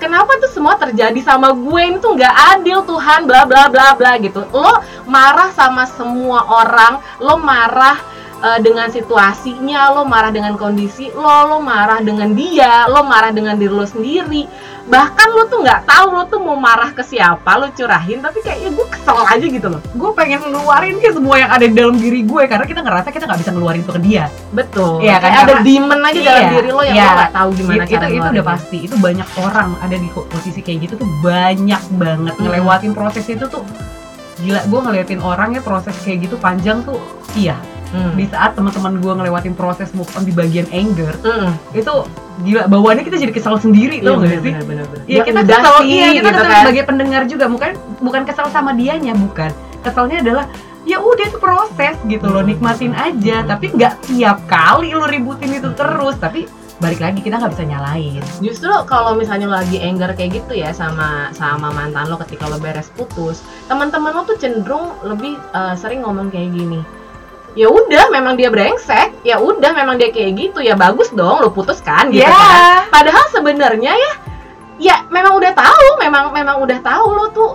kenapa 0.00 0.40
tuh 0.40 0.48
semua 0.48 0.80
terjadi 0.80 1.20
sama 1.20 1.52
gue 1.52 1.80
ini 1.84 2.00
tuh 2.00 2.16
nggak 2.16 2.34
adil 2.56 2.80
Tuhan 2.88 3.28
bla 3.28 3.44
bla 3.44 3.68
bla 3.68 3.92
bla 3.92 4.16
gitu. 4.16 4.40
Lo 4.50 4.80
marah 5.04 5.52
sama 5.52 5.84
semua 5.84 6.48
orang, 6.48 7.04
lo 7.20 7.36
marah 7.36 8.09
eh, 8.40 8.58
dengan 8.58 8.88
situasinya, 8.88 9.92
lo 9.92 10.02
marah 10.02 10.28
dengan 10.28 10.54
kondisi 10.54 11.08
lo, 11.10 11.24
lo 11.46 11.58
marah 11.58 12.00
dengan 12.00 12.32
dia, 12.32 12.84
lo 12.86 13.02
marah 13.02 13.30
dengan 13.30 13.54
diri 13.54 13.70
lo 13.70 13.84
sendiri. 13.84 14.44
Bahkan 14.82 15.28
lo 15.30 15.46
tuh 15.46 15.60
nggak 15.60 15.84
tahu 15.84 16.06
lo 16.10 16.24
tuh 16.24 16.40
mau 16.40 16.56
marah 16.56 16.90
ke 16.90 17.00
siapa, 17.00 17.46
lo 17.54 17.70
curahin, 17.70 18.18
tapi 18.18 18.40
kayak 18.40 18.58
ya 18.58 18.70
gue 18.70 18.86
kesel 18.88 19.18
aja 19.20 19.46
gitu 19.46 19.68
loh. 19.68 19.78
gue 19.92 20.10
pengen 20.12 20.40
ngeluarin 20.42 20.98
ke 20.98 21.10
semua 21.10 21.36
yang 21.36 21.48
ada 21.48 21.62
di 21.62 21.70
dalam 21.70 21.94
diri 21.94 22.20
gue 22.22 22.42
karena 22.44 22.64
kita 22.64 22.80
ngerasa 22.80 23.08
kita 23.08 23.24
nggak 23.24 23.38
bisa 23.38 23.50
ngeluarin 23.50 23.80
itu 23.80 23.92
ke 23.92 24.00
dia 24.00 24.24
Betul. 24.50 24.98
Iya 25.00 25.16
kan, 25.16 25.30
Kayak 25.30 25.38
ada 25.38 25.52
karena- 25.52 25.62
demon 25.62 26.00
aja 26.00 26.20
dalam 26.20 26.40
Iya, 26.40 26.50
diri 26.50 26.70
lo 26.70 26.82
yang 26.82 26.96
iya. 26.96 27.04
lo 27.04 27.12
nggak 27.14 27.32
tahu 27.32 27.48
gimana 27.52 27.76
itu, 27.76 27.86
cara 27.86 27.86
itu 27.86 27.94
udah 27.94 28.10
ngeluarinnya. 28.18 28.42
pasti 28.42 28.76
itu 28.80 28.94
banyak 28.96 29.28
orang 29.38 29.68
ada 29.78 29.96
di 29.96 30.08
posisi 30.10 30.60
kayak 30.60 30.78
gitu 30.80 30.94
tuh 30.96 31.08
banyak 31.20 31.82
banget 31.92 32.34
Hmm. 32.34 32.42
ngelewatin 32.42 32.92
proses 32.92 33.24
itu 33.26 33.44
tuh 33.46 33.62
gila 34.38 34.60
gue 34.64 34.80
ngeliatin 34.80 35.20
orang 35.20 35.48
ya 35.52 35.60
proses 35.60 35.94
kayak 36.00 36.24
gitu 36.24 36.34
panjang 36.36 36.80
tuh 36.82 36.96
iya 37.36 37.54
Hmm. 37.90 38.14
di 38.14 38.22
saat 38.24 38.54
teman-teman 38.54 38.96
gue 38.96 39.12
ngelewatin 39.12 39.52
proses 39.52 39.90
move 39.90 40.06
on 40.14 40.22
di 40.22 40.30
bagian 40.30 40.62
anger 40.70 41.10
Mm-mm. 41.20 41.50
itu 41.72 41.90
gila 42.40 42.64
bawaannya 42.64 43.02
kita 43.02 43.18
jadi 43.18 43.32
kesal 43.32 43.58
sendiri 43.58 43.98
Iya, 43.98 44.06
tuh 44.06 44.14
nggak 44.16 44.40
sih. 44.40 44.52
Iya 44.52 44.62
Ya 45.10 45.22
kita 45.22 45.40
udah 45.40 45.58
kesel, 45.58 45.74
sih, 45.76 45.88
iya 45.90 46.06
kita 46.06 46.14
gitu 46.14 46.28
kesel 46.30 46.46
kan. 46.46 46.58
sebagai 46.62 46.84
pendengar 46.86 47.22
juga 47.26 47.44
bukan 47.46 47.70
bukan 47.98 48.22
kesel 48.22 48.46
sama 48.48 48.70
dianya 48.72 49.12
bukan 49.12 49.50
keselnya 49.80 50.16
adalah 50.20 50.44
ya 50.82 50.96
udah 50.96 51.26
itu 51.26 51.38
proses 51.38 51.94
gitu 52.04 52.24
loh 52.24 52.40
Hmm. 52.40 52.48
nikmatin 52.48 52.92
aja 52.92 53.42
tapi 53.44 53.68
nggak 53.68 53.94
tiap 54.06 54.38
kali 54.46 54.90
lu 54.90 55.04
ributin 55.04 55.50
itu 55.50 55.68
terus 55.72 56.14
tapi 56.16 56.46
balik 56.78 56.96
lagi 56.98 57.20
kita 57.20 57.36
nggak 57.36 57.52
bisa 57.52 57.64
nyalain 57.66 58.22
Justru 58.38 58.72
kalau 58.86 59.12
misalnya 59.12 59.44
lo 59.44 59.56
lagi 59.56 59.76
anger 59.78 60.14
kayak 60.14 60.40
gitu 60.40 60.56
ya 60.56 60.70
sama 60.70 61.28
sama 61.30 61.68
mantan 61.68 62.06
lo 62.06 62.16
ketika 62.16 62.46
lo 62.46 62.56
beres 62.56 62.88
putus, 62.88 63.40
teman-teman 63.66 64.14
lo 64.14 64.24
tuh 64.24 64.38
cenderung 64.38 64.96
lebih 65.02 65.36
eh, 65.36 65.74
sering 65.74 66.00
ngomong 66.00 66.30
kayak 66.30 66.54
gini. 66.54 66.80
Ya 67.58 67.66
udah, 67.66 68.14
memang 68.14 68.38
dia 68.38 68.46
brengsek. 68.46 69.26
Ya 69.26 69.42
udah, 69.42 69.74
memang 69.74 69.98
dia 69.98 70.14
kayak 70.14 70.38
gitu. 70.38 70.62
Ya 70.62 70.78
bagus 70.78 71.10
dong, 71.10 71.42
lo 71.42 71.50
putus 71.50 71.82
kan 71.82 72.08
gitu 72.14 72.22
Ya. 72.22 72.30
kan. 72.30 72.86
Padahal 72.90 73.24
sebenarnya 73.34 73.92
ya 73.94 74.12
ya 74.80 74.96
memang 75.12 75.36
udah 75.36 75.52
tahu, 75.52 75.86
memang 76.00 76.32
memang 76.32 76.56
udah 76.64 76.78
tahu 76.80 77.06
lo 77.12 77.26
tuh 77.34 77.50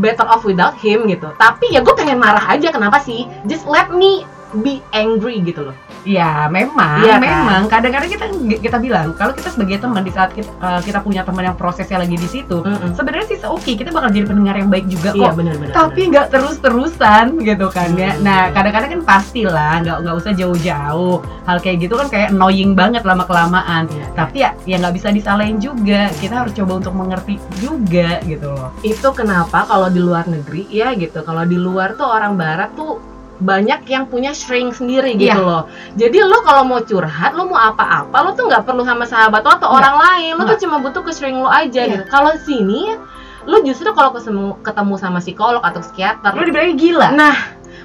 better 0.00 0.26
off 0.28 0.42
without 0.44 0.74
him 0.76 1.06
gitu. 1.06 1.28
Tapi 1.36 1.72
ya 1.72 1.80
gue 1.80 1.94
pengen 1.94 2.18
marah 2.20 2.42
aja 2.48 2.72
kenapa 2.72 3.00
sih? 3.00 3.28
Just 3.46 3.64
let 3.68 3.88
me 3.92 4.24
be 4.54 4.78
angry 4.90 5.42
gitu 5.42 5.66
loh. 5.66 5.76
Ya 6.06 6.46
memang, 6.46 7.02
Iya 7.02 7.18
kan? 7.18 7.22
memang 7.22 7.62
kadang-kadang 7.66 8.06
kita 8.06 8.26
kita 8.62 8.78
bilang 8.78 9.10
kalau 9.14 9.34
kita 9.34 9.50
sebagai 9.50 9.82
teman 9.82 10.06
di 10.06 10.14
saat 10.14 10.30
kita, 10.30 10.46
eh, 10.46 10.80
kita 10.86 11.02
punya 11.02 11.26
teman 11.26 11.42
yang 11.42 11.58
prosesnya 11.58 11.98
lagi 11.98 12.14
di 12.14 12.28
situ, 12.30 12.62
Mm-mm. 12.62 12.94
sebenarnya 12.94 13.26
sih 13.26 13.38
oke 13.42 13.66
kita 13.66 13.90
bakal 13.90 14.14
jadi 14.14 14.22
pendengar 14.22 14.54
yang 14.54 14.70
baik 14.70 14.86
juga 14.86 15.10
Iya 15.10 15.30
kok. 15.30 15.42
benar-benar. 15.42 15.74
Tapi 15.74 16.00
nggak 16.06 16.26
terus-terusan 16.30 17.26
gitu 17.42 17.66
kan 17.68 17.90
ya. 17.94 18.14
Hmm. 18.14 18.22
Nah 18.22 18.40
kadang-kadang 18.50 18.90
kan 18.94 19.02
pastilah 19.02 19.82
nggak 19.82 19.98
nggak 20.06 20.14
usah 20.14 20.32
jauh-jauh. 20.32 21.16
Hal 21.42 21.58
kayak 21.58 21.76
gitu 21.82 21.94
kan 21.98 22.06
kayak 22.06 22.28
annoying 22.30 22.78
banget 22.78 23.02
lama 23.02 23.26
kelamaan. 23.26 23.90
Iya. 23.90 24.06
Tapi 24.14 24.36
ya 24.40 24.50
ya 24.62 24.76
nggak 24.78 24.94
bisa 24.94 25.08
disalahin 25.10 25.58
juga. 25.58 26.06
Kita 26.16 26.46
harus 26.46 26.54
coba 26.54 26.78
untuk 26.78 26.94
mengerti 26.94 27.34
juga 27.58 28.22
gitu 28.22 28.46
loh. 28.46 28.70
itu 28.82 29.08
kenapa 29.10 29.66
kalau 29.66 29.88
di 29.88 29.98
luar 29.98 30.24
negeri 30.26 30.66
ya 30.70 30.94
gitu 30.94 31.22
kalau 31.22 31.42
di 31.42 31.58
luar 31.58 31.98
tuh 31.98 32.06
orang 32.06 32.38
barat 32.38 32.70
tuh 32.76 32.98
banyak 33.38 33.84
yang 33.84 34.04
punya 34.04 34.32
shrink 34.32 34.72
sendiri 34.72 35.12
gitu 35.14 35.28
Iya. 35.28 35.36
loh 35.36 35.62
jadi 35.92 36.18
lo 36.22 36.40
kalau 36.40 36.64
mau 36.64 36.80
curhat 36.80 37.32
lo 37.32 37.44
mau 37.44 37.60
apa-apa 37.60 38.16
lo 38.16 38.30
tuh 38.32 38.48
nggak 38.48 38.64
perlu 38.64 38.80
sama 38.80 39.04
sahabat 39.04 39.40
lo 39.40 39.50
atau 39.52 39.68
Nggak. 39.68 39.76
orang 39.76 39.96
lain 39.98 40.32
lo 40.32 40.42
tuh 40.42 40.46
Nggak. 40.48 40.60
cuma 40.62 40.76
butuh 40.80 41.02
ke 41.02 41.12
shrink 41.12 41.36
lo 41.36 41.46
aja 41.46 41.80
Iya. 41.80 41.92
gitu 41.92 42.04
kalau 42.06 42.32
sini 42.38 42.96
lo 43.44 43.60
justru 43.60 43.92
kalau 43.92 44.10
ketemu 44.58 44.94
sama 44.96 45.20
psikolog 45.20 45.60
atau 45.60 45.78
psikiater 45.78 46.32
Lu 46.32 46.42
dibilangnya 46.42 46.74
gila. 46.74 47.08
nah 47.12 47.36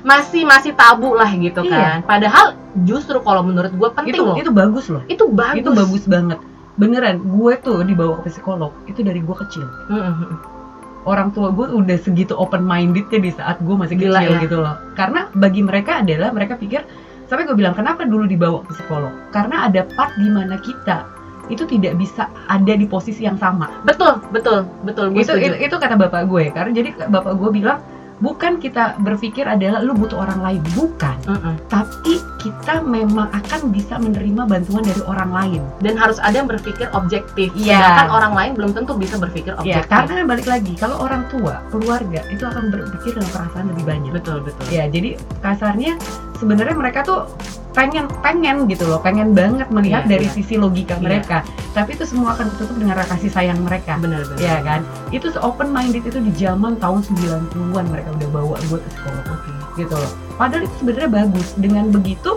masih 0.02 0.42
masih 0.44 0.72
tabu 0.72 1.14
lah 1.14 1.30
gitu 1.30 1.62
Iya. 1.62 1.70
kan 1.70 1.98
padahal 2.02 2.46
justru 2.82 3.20
kalau 3.20 3.44
menurut 3.44 3.70
gue 3.70 3.90
penting 3.92 4.14
itu 4.14 4.24
loh 4.24 4.36
itu 4.36 4.50
bagus 4.50 4.86
loh 4.88 5.04
itu 5.06 5.24
bagus 5.28 5.60
itu 5.60 5.70
bagus 5.70 6.04
banget 6.06 6.40
beneran 6.74 7.20
gue 7.20 7.54
tuh 7.60 7.84
dibawa 7.84 8.24
ke 8.24 8.32
psikolog 8.32 8.72
itu 8.88 9.04
dari 9.04 9.20
gue 9.20 9.36
kecil 9.38 9.68
Mm-mm. 9.92 10.61
Orang 11.06 11.34
tua 11.34 11.50
gue 11.50 11.68
udah 11.70 11.98
segitu 11.98 12.38
open 12.38 12.62
mindednya 12.62 13.20
di 13.20 13.32
saat 13.34 13.58
gue 13.62 13.76
masih 13.76 13.98
Gila 13.98 14.22
kecil 14.22 14.34
ya. 14.38 14.42
gitu 14.46 14.58
loh. 14.62 14.76
Karena 14.94 15.28
bagi 15.34 15.62
mereka 15.66 16.06
adalah 16.06 16.30
mereka 16.30 16.58
pikir 16.58 16.86
sampai 17.26 17.48
gue 17.48 17.56
bilang 17.56 17.74
kenapa 17.74 18.06
dulu 18.06 18.28
dibawa 18.28 18.62
ke 18.68 18.76
psikolog? 18.76 19.14
Karena 19.34 19.66
ada 19.70 19.88
part 19.98 20.14
di 20.20 20.30
mana 20.30 20.60
kita 20.62 21.08
itu 21.50 21.68
tidak 21.68 22.00
bisa 22.00 22.30
ada 22.48 22.74
di 22.78 22.86
posisi 22.86 23.26
yang 23.26 23.36
sama. 23.42 23.68
Betul 23.84 24.22
betul 24.30 24.68
betul 24.86 25.12
gue 25.12 25.26
itu, 25.26 25.34
itu 25.36 25.56
itu 25.68 25.76
kata 25.76 25.98
bapak 25.98 26.30
gue 26.30 26.54
karena 26.54 26.72
jadi 26.72 26.90
bapak 27.10 27.34
gue 27.36 27.50
bilang 27.50 27.82
bukan 28.22 28.62
kita 28.62 29.02
berpikir 29.02 29.44
adalah 29.50 29.82
lu 29.82 29.98
butuh 29.98 30.22
orang 30.22 30.40
lain. 30.40 30.62
Bukan. 30.78 31.18
Mm-mm. 31.28 31.56
tapi 31.70 32.18
kita 32.42 32.82
memang 32.82 33.30
akan 33.30 33.70
bisa 33.70 33.98
menerima 34.02 34.46
bantuan 34.50 34.82
dari 34.86 35.02
orang 35.06 35.32
lain. 35.34 35.62
Dan 35.82 35.98
harus 35.98 36.18
ada 36.22 36.42
yang 36.42 36.50
berpikir 36.50 36.90
objektif. 36.94 37.54
Iya. 37.58 37.82
sedangkan 37.82 38.10
orang 38.14 38.34
lain 38.34 38.52
belum 38.58 38.72
tentu 38.78 38.94
bisa 38.98 39.18
berpikir 39.18 39.54
ya 39.66 39.82
objektif. 39.82 39.90
karena 39.90 40.24
balik 40.26 40.48
lagi 40.48 40.74
kalau 40.78 41.02
orang 41.02 41.26
tua 41.30 41.62
keluarga 41.74 42.22
itu 42.30 42.44
akan 42.46 42.70
berpikir 42.70 43.18
dengan 43.18 43.30
perasaan 43.34 43.66
lebih 43.74 43.86
banyak. 43.86 44.12
Betul 44.14 44.38
betul. 44.46 44.66
Ya 44.70 44.86
jadi 44.88 45.18
kasarnya 45.42 45.98
sebenarnya 46.42 46.74
mereka 46.74 47.06
tuh 47.06 47.30
pengen 47.72 48.04
pengen 48.20 48.68
gitu 48.68 48.84
loh 48.84 49.00
pengen 49.00 49.32
banget 49.32 49.72
melihat 49.72 50.04
Iya, 50.04 50.12
dari 50.18 50.28
iya. 50.28 50.36
sisi 50.36 50.60
logika 50.60 51.00
Iya. 51.00 51.04
mereka. 51.08 51.38
Tapi 51.72 51.96
itu 51.96 52.04
semua 52.04 52.36
akan 52.36 52.52
ditutup 52.52 52.76
dengan 52.76 53.00
kasih 53.00 53.32
sayang 53.32 53.64
mereka. 53.64 53.96
Benar 54.02 54.28
benar. 54.28 54.42
Ya 54.44 54.58
kan? 54.60 54.82
Itu 55.14 55.32
open 55.40 55.72
minded 55.72 56.04
itu 56.04 56.20
di 56.20 56.32
zaman 56.36 56.76
tahun 56.84 57.00
90-an 57.08 57.86
mereka 57.88 58.10
udah 58.12 58.30
bawa 58.34 58.56
gue 58.68 58.76
ke 58.82 58.90
psikolog 58.92 59.26
Oke. 59.32 59.52
gitu 59.80 59.96
loh. 59.96 60.12
Padahal 60.36 60.68
itu 60.68 60.76
sebenarnya 60.84 61.10
bagus. 61.24 61.48
Dengan 61.56 61.86
begitu 61.96 62.32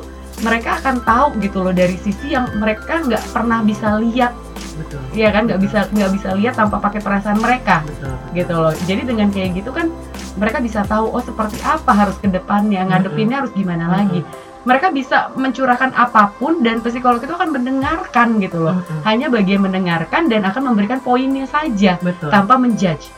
mereka 0.46 0.78
akan 0.78 1.02
tahu 1.02 1.26
gitu 1.42 1.58
loh 1.66 1.74
dari 1.74 1.96
sisi 1.98 2.30
yang 2.30 2.46
mereka 2.60 3.02
nggak 3.02 3.24
pernah 3.34 3.58
bisa 3.66 3.98
lihat. 3.98 4.30
Betul. 4.78 5.02
Ya 5.18 5.34
kan? 5.34 5.50
Nggak 5.50 5.60
bisa 5.66 5.78
nggak 5.90 6.10
bisa 6.14 6.28
lihat 6.38 6.54
tanpa 6.54 6.78
pakai 6.78 7.02
perasaan 7.02 7.42
mereka. 7.42 7.82
Betul. 7.82 8.14
Gitu 8.38 8.54
loh. 8.54 8.74
Jadi 8.86 9.02
dengan 9.02 9.28
kayak 9.34 9.50
gitu 9.58 9.74
kan 9.74 9.90
mereka 10.34 10.58
bisa 10.58 10.82
tahu 10.82 11.10
oh 11.10 11.22
seperti 11.22 11.62
apa 11.62 11.92
harus 11.94 12.16
ke 12.18 12.26
depannya 12.26 12.82
ngadepinnya 12.86 13.42
harus 13.44 13.52
gimana 13.54 13.86
lagi. 13.86 14.22
Mereka 14.64 14.96
bisa 14.96 15.28
mencurahkan 15.36 15.92
apa 15.92 16.32
pun 16.40 16.64
dan 16.64 16.80
psikolog 16.80 17.20
itu 17.20 17.36
akan 17.36 17.52
mendengarkan 17.52 18.40
gitu 18.40 18.64
loh. 18.64 18.80
Mm-mm. 18.80 19.04
hanya 19.04 19.28
bagian 19.28 19.60
mendengarkan 19.60 20.32
dan 20.32 20.40
akan 20.48 20.72
memberikan 20.72 21.04
poinnya 21.04 21.44
saja 21.44 22.00
betul. 22.00 22.32
tanpa 22.32 22.56
menjudge. 22.56 23.12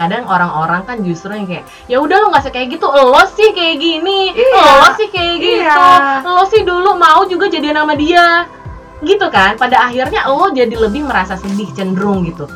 Kadang 0.00 0.26
orang-orang 0.26 0.82
kan 0.82 0.96
justru 1.06 1.30
yang 1.30 1.46
kayak 1.46 1.64
ya 1.86 2.02
udah 2.02 2.16
lo 2.18 2.26
nggak 2.34 2.50
kayak 2.50 2.74
gitu 2.74 2.86
lo 2.90 3.22
sih 3.30 3.54
kayak 3.54 3.76
gini 3.78 4.34
Iya. 4.34 4.64
lo 4.82 4.88
sih 4.98 5.08
kayak 5.12 5.34
gitu 5.38 5.62
Iya. 5.62 6.26
lo 6.26 6.42
sih 6.50 6.62
dulu 6.66 6.90
mau 6.98 7.22
juga 7.30 7.46
jadian 7.46 7.78
sama 7.78 7.94
dia. 7.94 8.48
Gitu 9.06 9.26
kan 9.30 9.54
pada 9.54 9.86
akhirnya 9.86 10.26
lo 10.26 10.50
jadi 10.50 10.74
lebih 10.74 11.06
merasa 11.06 11.38
sedih 11.38 11.70
cenderung 11.78 12.26
gitu 12.26 12.50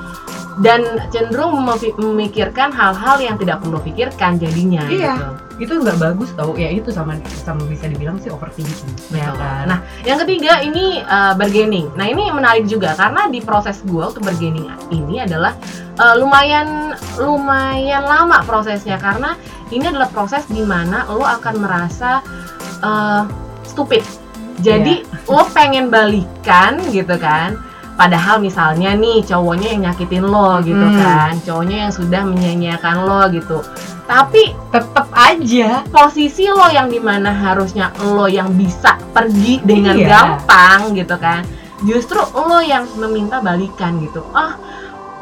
dan 0.64 0.80
cenderung 1.12 1.60
memikirkan 2.00 2.72
hal-hal 2.72 3.20
yang 3.20 3.36
tidak 3.36 3.60
perlu 3.60 3.76
pikirkan 3.84 4.40
jadinya 4.40 4.84
Iya. 4.88 5.14
gitu. 5.16 5.28
itu 5.56 5.72
nggak 5.72 5.96
bagus 5.96 6.36
tau 6.36 6.52
ya 6.52 6.68
itu 6.68 6.92
sama 6.92 7.16
sama 7.40 7.64
bisa 7.64 7.88
dibilang 7.88 8.20
sih 8.20 8.28
overthinking 8.28 8.92
ya 9.08 9.32
kan 9.40 9.64
Nah, 9.66 9.78
yang 10.04 10.20
ketiga 10.20 10.60
ini 10.60 11.00
uh, 11.02 11.32
bargaining. 11.32 11.88
Nah, 11.96 12.06
ini 12.06 12.28
menarik 12.28 12.68
juga 12.68 12.92
karena 12.92 13.26
di 13.32 13.40
proses 13.40 13.80
gue 13.82 14.04
untuk 14.04 14.20
bargaining 14.20 14.68
ini 14.92 15.25
adalah 15.25 15.56
uh, 15.96 16.14
lumayan 16.14 16.92
lumayan 17.16 18.04
lama 18.04 18.44
prosesnya 18.44 19.00
karena 19.00 19.34
ini 19.72 19.88
adalah 19.88 20.12
proses 20.12 20.44
di 20.46 20.60
mana 20.62 21.08
lo 21.08 21.25
akan 21.25 21.54
merasa 21.56 22.20
uh, 22.84 23.25
stupid. 23.66 24.04
Jadi 24.60 25.02
lo 25.28 25.44
pengen 25.50 25.88
balikan 25.88 26.78
gitu 26.92 27.16
kan. 27.18 27.56
Padahal 27.96 28.38
misalnya 28.38 28.92
nih 28.92 29.24
cowoknya 29.24 29.68
yang 29.72 29.82
nyakitin 29.88 30.24
lo 30.24 30.60
gitu 30.60 30.84
Hmm. 30.84 31.00
kan, 31.00 31.32
cowoknya 31.40 31.88
yang 31.88 31.92
sudah 31.92 32.22
menyia-nyiakan 32.22 32.96
lo 33.02 33.22
gitu. 33.32 33.58
Tapi 34.04 34.52
tetep 34.70 35.06
aja 35.10 35.82
posisi 35.88 36.46
lo 36.46 36.68
yang 36.68 36.86
di 36.86 37.00
mana 37.00 37.32
harusnya 37.32 37.90
lo 37.98 38.28
yang 38.28 38.52
bisa 38.52 39.00
pergi 39.10 39.64
dengan 39.64 39.96
Iya. 39.96 40.06
gampang 40.06 40.92
gitu 40.92 41.16
kan 41.16 41.42
justru 41.82 42.16
lo 42.32 42.60
yang 42.60 42.84
meminta 42.96 43.40
balikan 43.40 43.98
gitu. 43.98 44.22
Ah 44.30 44.54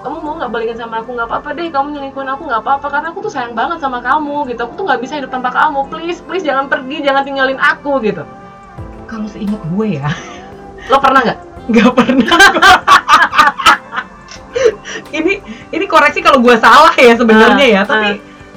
kamu 0.03 0.21
mau 0.21 0.37
nggak 0.37 0.53
balikan 0.53 0.77
sama 0.77 1.01
aku? 1.01 1.17
Nggak 1.17 1.29
apa-apa 1.33 1.49
deh 1.57 1.73
kamu 1.73 1.87
nyelingkuhin 1.97 2.29
aku 2.29 2.43
nggak 2.45 2.61
apa-apa 2.61 2.87
karena 2.93 3.07
aku 3.09 3.19
tuh 3.25 3.33
sayang 3.33 3.57
banget 3.57 3.81
sama 3.81 4.05
kamu 4.05 4.51
gitu. 4.53 4.61
Aku 4.63 4.77
tuh 4.77 4.85
nggak 4.85 5.01
bisa 5.01 5.17
hidup 5.17 5.33
tanpa 5.33 5.49
kamu. 5.49 5.89
Please 5.89 6.21
please 6.21 6.45
jangan 6.45 6.69
pergi 6.69 7.01
jangan 7.01 7.25
tinggalin 7.25 7.57
aku 7.57 8.03
gitu. 8.05 8.21
Kalau 9.09 9.25
seingat 9.25 9.63
gue 9.65 9.97
ya. 9.97 10.11
Lo 10.93 11.01
pernah 11.01 11.25
nggak 11.25 11.39
nggak 11.67 11.91
pernah. 11.93 12.39
Ini 15.11 15.33
ini 15.71 15.85
koreksi 15.87 16.21
kalau 16.21 16.39
gue 16.39 16.55
salah 16.59 16.95
ya 16.95 17.15
sebenarnya 17.15 17.67
ya 17.67 17.81
Ah, 17.83 17.87
tapi 17.87 18.11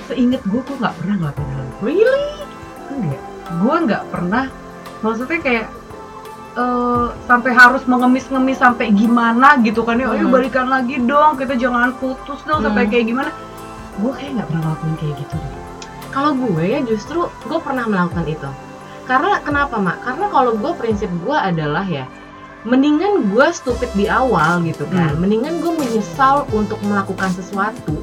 seingat 0.05 0.41
gue 0.43 0.61
gue 0.61 0.75
nggak 0.77 0.95
pernah 0.97 1.15
ngelakuin 1.17 1.49
hal 1.49 1.63
itu. 1.63 1.77
Really? 1.81 2.25
Enggak 2.91 3.21
gue 3.47 3.75
nggak 3.87 4.03
pernah. 4.09 4.45
Maksudnya 4.99 5.39
kayak 5.39 5.65
eh, 6.57 7.05
sampai 7.25 7.51
harus 7.53 7.83
mengemis-ngemis 7.85 8.57
sampai 8.57 8.89
gimana 8.89 9.57
gitu 9.61 9.81
kan 9.81 9.97
ya. 9.97 10.09
Ayo 10.09 10.25
Hmm. 10.25 10.33
balikan 10.33 10.67
lagi 10.67 10.97
dong 10.99 11.37
kita 11.37 11.53
jangan 11.53 11.93
putus 11.97 12.41
dong 12.43 12.61
sampai 12.61 12.85
Hmm. 12.85 12.91
kayak 12.91 13.05
gimana. 13.07 13.29
Gue 13.97 14.11
kayak 14.13 14.31
nggak 14.35 14.47
pernah 14.49 14.61
ngelakuin 14.63 14.95
kayak 14.97 15.15
gitu 15.21 15.35
deh. 15.37 15.53
Kalau 16.09 16.31
gue 16.33 16.63
ya 16.65 16.79
justru 16.81 17.19
gue 17.25 17.59
pernah 17.61 17.85
melakukan 17.85 18.25
itu. 18.25 18.49
Karena 19.05 19.37
kenapa 19.39 19.75
mak? 19.77 19.97
Karena 20.03 20.25
kalau 20.27 20.51
gue 20.53 20.71
prinsip 20.75 21.09
gue 21.21 21.37
adalah 21.37 21.85
ya 21.85 22.05
mendingan 22.65 23.29
gue 23.29 23.47
stupid 23.53 23.89
di 23.93 24.09
awal 24.09 24.63
gitu 24.65 24.87
kan. 24.89 25.13
Hmm. 25.13 25.21
mendingan 25.21 25.61
gue 25.61 25.73
menyesal 25.77 26.49
untuk 26.55 26.81
melakukan 26.81 27.29
sesuatu 27.35 28.01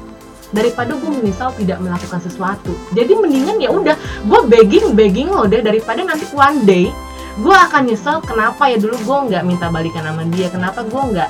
daripada 0.55 0.95
gue 0.95 1.11
menyesal 1.11 1.51
tidak 1.59 1.83
melakukan 1.83 2.21
sesuatu. 2.23 2.71
Jadi 2.95 3.11
mendingan 3.17 3.59
ya 3.59 3.73
udah 3.73 3.97
gue 4.23 4.39
begging 4.47 4.95
begging 4.95 5.27
lo 5.27 5.49
deh 5.49 5.59
daripada 5.59 6.05
nanti 6.05 6.23
one 6.31 6.63
day 6.63 6.87
gue 7.35 7.51
akan 7.51 7.91
nyesel 7.91 8.23
kenapa 8.23 8.71
ya 8.71 8.79
dulu 8.79 8.95
gue 8.95 9.17
nggak 9.27 9.43
minta 9.43 9.67
balikan 9.67 10.07
sama 10.07 10.23
dia 10.31 10.47
kenapa 10.47 10.87
gue 10.87 11.01
nggak 11.11 11.27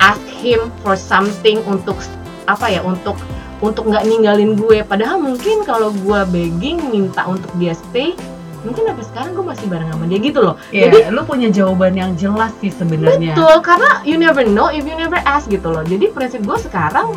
ask 0.00 0.24
him 0.40 0.72
for 0.80 0.96
something 0.96 1.60
untuk 1.68 2.00
apa 2.48 2.72
ya 2.72 2.80
untuk 2.80 3.20
untuk 3.60 3.88
nggak 3.88 4.04
ninggalin 4.08 4.56
gue. 4.56 4.84
Padahal 4.84 5.20
mungkin 5.20 5.64
kalau 5.64 5.92
gue 5.92 6.20
begging 6.32 6.80
minta 6.88 7.24
untuk 7.28 7.52
dia 7.56 7.72
stay 7.76 8.16
mungkin 8.64 8.82
sampai 8.84 9.04
sekarang 9.04 9.30
gue 9.32 9.44
masih 9.44 9.66
bareng 9.68 9.88
sama 9.88 10.04
dia 10.04 10.18
gitu 10.18 10.40
loh 10.40 10.54
ya 10.68 10.88
Jadi- 10.88 11.12
lu 11.12 11.22
punya 11.22 11.48
jawaban 11.48 11.92
yang 11.92 12.12
jelas 12.16 12.50
sih 12.58 12.68
sebenarnya 12.68 13.36
betul 13.36 13.56
karena 13.60 13.90
you 14.02 14.16
never 14.16 14.42
know 14.42 14.68
if 14.68 14.82
you 14.82 14.96
never 14.96 15.20
ask 15.22 15.46
gitu 15.46 15.68
loh 15.68 15.80
jadi 15.82 16.08
prinsip 16.10 16.40
gue 16.40 16.58
sekarang 16.58 17.12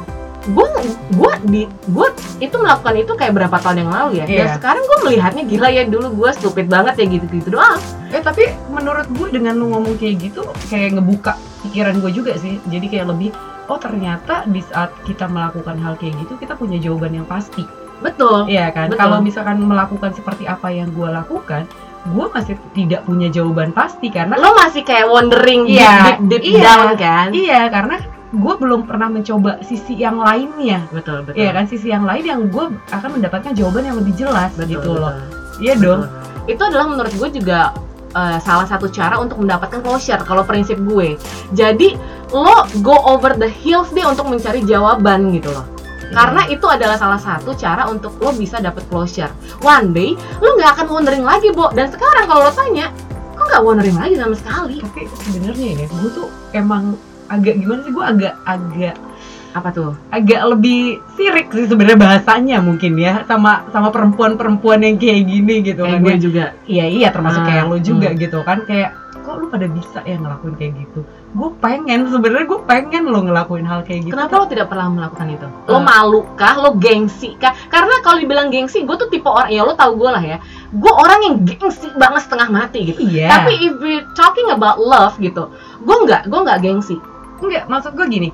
gue 0.47 0.67
gue 1.11 1.33
di 1.43 1.61
gue 1.91 2.07
itu 2.39 2.55
melakukan 2.55 2.95
itu 2.95 3.11
kayak 3.13 3.35
berapa 3.35 3.57
tahun 3.59 3.83
yang 3.83 3.91
lalu 3.91 4.09
ya 4.15 4.25
dan 4.25 4.31
Iya. 4.37 4.55
sekarang 4.55 4.83
gue 4.85 4.97
melihatnya 5.03 5.43
gila 5.43 5.67
ya 5.67 5.83
dulu 5.83 6.07
gue 6.13 6.29
stupid 6.33 6.67
banget 6.67 6.95
ya 6.95 7.05
gitu 7.09 7.25
gitu 7.29 7.49
doang 7.53 7.79
Eh 8.07 8.23
tapi 8.23 8.47
menurut 8.69 9.03
gue 9.11 9.27
dengan 9.29 9.59
lu 9.59 9.67
ngomong 9.67 9.99
kayak 9.99 10.23
gitu 10.23 10.47
kayak 10.71 10.95
ngebuka 10.95 11.35
pikiran 11.59 11.99
gue 11.99 12.07
juga 12.15 12.39
sih. 12.39 12.55
Jadi 12.63 12.87
kayak 12.87 13.11
lebih 13.11 13.35
oh 13.67 13.75
ternyata 13.75 14.47
di 14.47 14.63
saat 14.63 14.95
kita 15.03 15.27
melakukan 15.27 15.75
hal 15.75 15.99
kayak 15.99 16.15
gitu 16.23 16.39
kita 16.39 16.55
punya 16.55 16.79
jawaban 16.79 17.11
yang 17.13 17.27
pasti. 17.27 17.67
Betul 17.99 18.45
Iya 18.45 18.69
kan? 18.71 18.87
Betul. 18.89 19.01
Kalau 19.01 19.17
misalkan 19.19 19.57
melakukan 19.59 20.11
seperti 20.13 20.45
apa 20.45 20.69
yang 20.69 20.93
gue 20.93 21.09
lakukan, 21.09 21.65
gue 22.07 22.25
masih 22.31 22.55
tidak 22.71 23.03
punya 23.03 23.27
jawaban 23.27 23.75
pasti 23.75 24.07
karena 24.07 24.39
lo 24.39 24.55
masih 24.55 24.81
kayak 24.81 25.11
wondering 25.11 25.67
Iya, 25.67 26.19
deep 26.19 26.19
deep, 26.31 26.41
deep 26.45 26.55
iya. 26.55 26.63
down 26.63 26.89
kan 26.95 27.27
iya 27.35 27.61
karena 27.67 27.99
gue 28.27 28.53
belum 28.59 28.83
pernah 28.87 29.07
mencoba 29.07 29.63
sisi 29.63 29.95
yang 29.95 30.19
lainnya. 30.19 30.83
betul 30.91 31.23
betul 31.23 31.39
Iya 31.39 31.49
kan? 31.55 31.63
Sisi 31.67 31.87
yang 31.87 32.03
lain 32.03 32.23
yang 32.23 32.41
gue 32.51 32.65
akan 32.91 33.09
mendapatkan 33.19 33.55
jawaban 33.55 33.87
yang 33.87 33.95
lebih 33.99 34.13
jelas 34.19 34.51
betul, 34.55 34.71
gitu 34.77 34.89
loh. 34.93 35.15
betul. 35.15 35.63
Iya 35.63 35.73
dong. 35.79 36.01
Itu 36.47 36.61
adalah 36.63 36.85
menurut 36.91 37.13
gue 37.15 37.29
juga 37.39 37.71
eh, 38.11 38.37
salah 38.43 38.67
satu 38.67 38.91
cara 38.91 39.15
untuk 39.19 39.39
mendapatkan 39.39 39.79
closure 39.79 40.19
kalau 40.27 40.43
prinsip 40.43 40.75
gue. 40.79 41.15
Jadi 41.55 41.95
lo 42.35 42.67
go 42.83 42.99
over 43.07 43.31
the 43.35 43.47
hills 43.47 43.91
deh 43.95 44.03
untuk 44.03 44.27
mencari 44.27 44.59
jawaban 44.63 45.31
gitu 45.31 45.47
loh. 45.47 45.63
Karena 46.11 46.41
itu 46.47 46.65
adalah 46.67 46.95
salah 46.95 47.19
satu 47.19 47.51
cara 47.55 47.87
untuk 47.91 48.15
lo 48.23 48.31
bisa 48.31 48.63
dapet 48.63 48.83
closure. 48.87 49.31
One 49.63 49.91
day 49.91 50.15
lo 50.39 50.55
nggak 50.55 50.71
akan 50.79 50.87
wondering 50.87 51.23
lagi, 51.23 51.51
Bo. 51.51 51.71
Dan 51.75 51.91
sekarang 51.91 52.27
kalau 52.27 52.47
lo 52.47 52.51
tanya, 52.55 52.91
kok 53.37 53.45
nggak 53.47 53.63
wondering 53.63 53.97
lagi 53.97 54.15
sama 54.17 54.35
sekali? 54.35 54.75
tapi 54.81 55.01
sebenarnya 55.29 55.67
ya 55.77 55.85
gue 55.85 56.09
tuh 56.09 56.27
emang 56.57 56.97
agak 57.29 57.59
gimana 57.59 57.79
sih 57.85 57.91
gue 57.93 58.05
agak 58.05 58.33
agak 58.47 58.95
Apa 59.57 59.69
tuh? 59.69 59.91
agak 60.09 60.41
lebih 60.47 60.79
sirik 61.11 61.49
sih 61.49 61.65
sebenarnya 61.65 61.97
bahasanya 61.97 62.57
mungkin 62.59 62.93
ya 62.95 63.21
sama 63.23 63.65
sama 63.67 63.89
perempuan-perempuan 63.89 64.79
yang 64.79 64.95
kayak 64.95 65.23
gini 65.23 65.55
gitu 65.61 65.81
Kayak 65.81 65.93
kan 65.93 66.03
gue 66.03 66.11
ya. 66.11 66.19
juga. 66.19 66.45
Iya 66.65 66.85
iya 66.87 67.07
termasuk 67.09 67.41
Ah, 67.41 67.47
kayak 67.47 67.63
lo 67.65 67.77
juga 67.77 68.09
hmm. 68.09 68.17
gitu 68.17 68.39
kan 68.41 68.61
kayak 68.63 68.91
kok 69.17 69.35
lu 69.35 69.47
pada 69.47 69.67
bisa 69.67 69.99
ya 70.01 70.15
ngelakuin 70.15 70.55
kayak 70.55 70.73
gitu 70.77 71.01
gue 71.27 71.49
pengen 71.59 72.07
sebenarnya 72.07 72.47
gue 72.47 72.59
pengen 72.63 73.03
lo 73.05 73.19
ngelakuin 73.19 73.61
hal 73.61 73.83
kayak 73.83 74.07
gitu 74.07 74.15
Kenapa 74.15 74.33
lo 74.33 74.47
tidak 74.47 74.67
pernah 74.67 74.87
melakukan 74.87 75.27
itu? 75.29 75.47
Lo 75.65 75.77
Eh. 75.77 75.83
malu 75.83 76.21
kah? 76.33 76.55
Lo 76.55 76.71
gengsi 76.73 77.35
kah? 77.35 77.51
Karena 77.67 77.99
kalau 77.99 78.17
dibilang 78.17 78.47
gengsi, 78.47 78.81
gue 78.81 78.95
tuh 78.95 79.05
tipe 79.05 79.27
orang 79.27 79.51
ya 79.51 79.61
lo 79.61 79.75
tau 79.75 79.91
gue 79.93 80.07
lah 80.07 80.23
ya. 80.23 80.37
Gue 80.71 80.87
orang 80.89 81.19
yang 81.21 81.35
gengsi 81.43 81.91
banget 81.93 82.23
setengah 82.23 82.47
mati 82.47 82.79
gitu. 82.87 83.03
iya 83.03 83.27
Tapi 83.29 83.53
if 83.59 83.75
we 83.77 83.99
talking 84.13 84.47
about 84.47 84.79
love 84.79 85.19
gitu, 85.19 85.51
gue 85.77 85.97
nggak, 85.99 86.25
gue 86.25 86.39
nggak 86.39 86.59
gengsi. 86.63 86.95
Enggak, 87.38 87.70
maksud 87.70 87.94
gue 87.94 88.08
gini, 88.10 88.29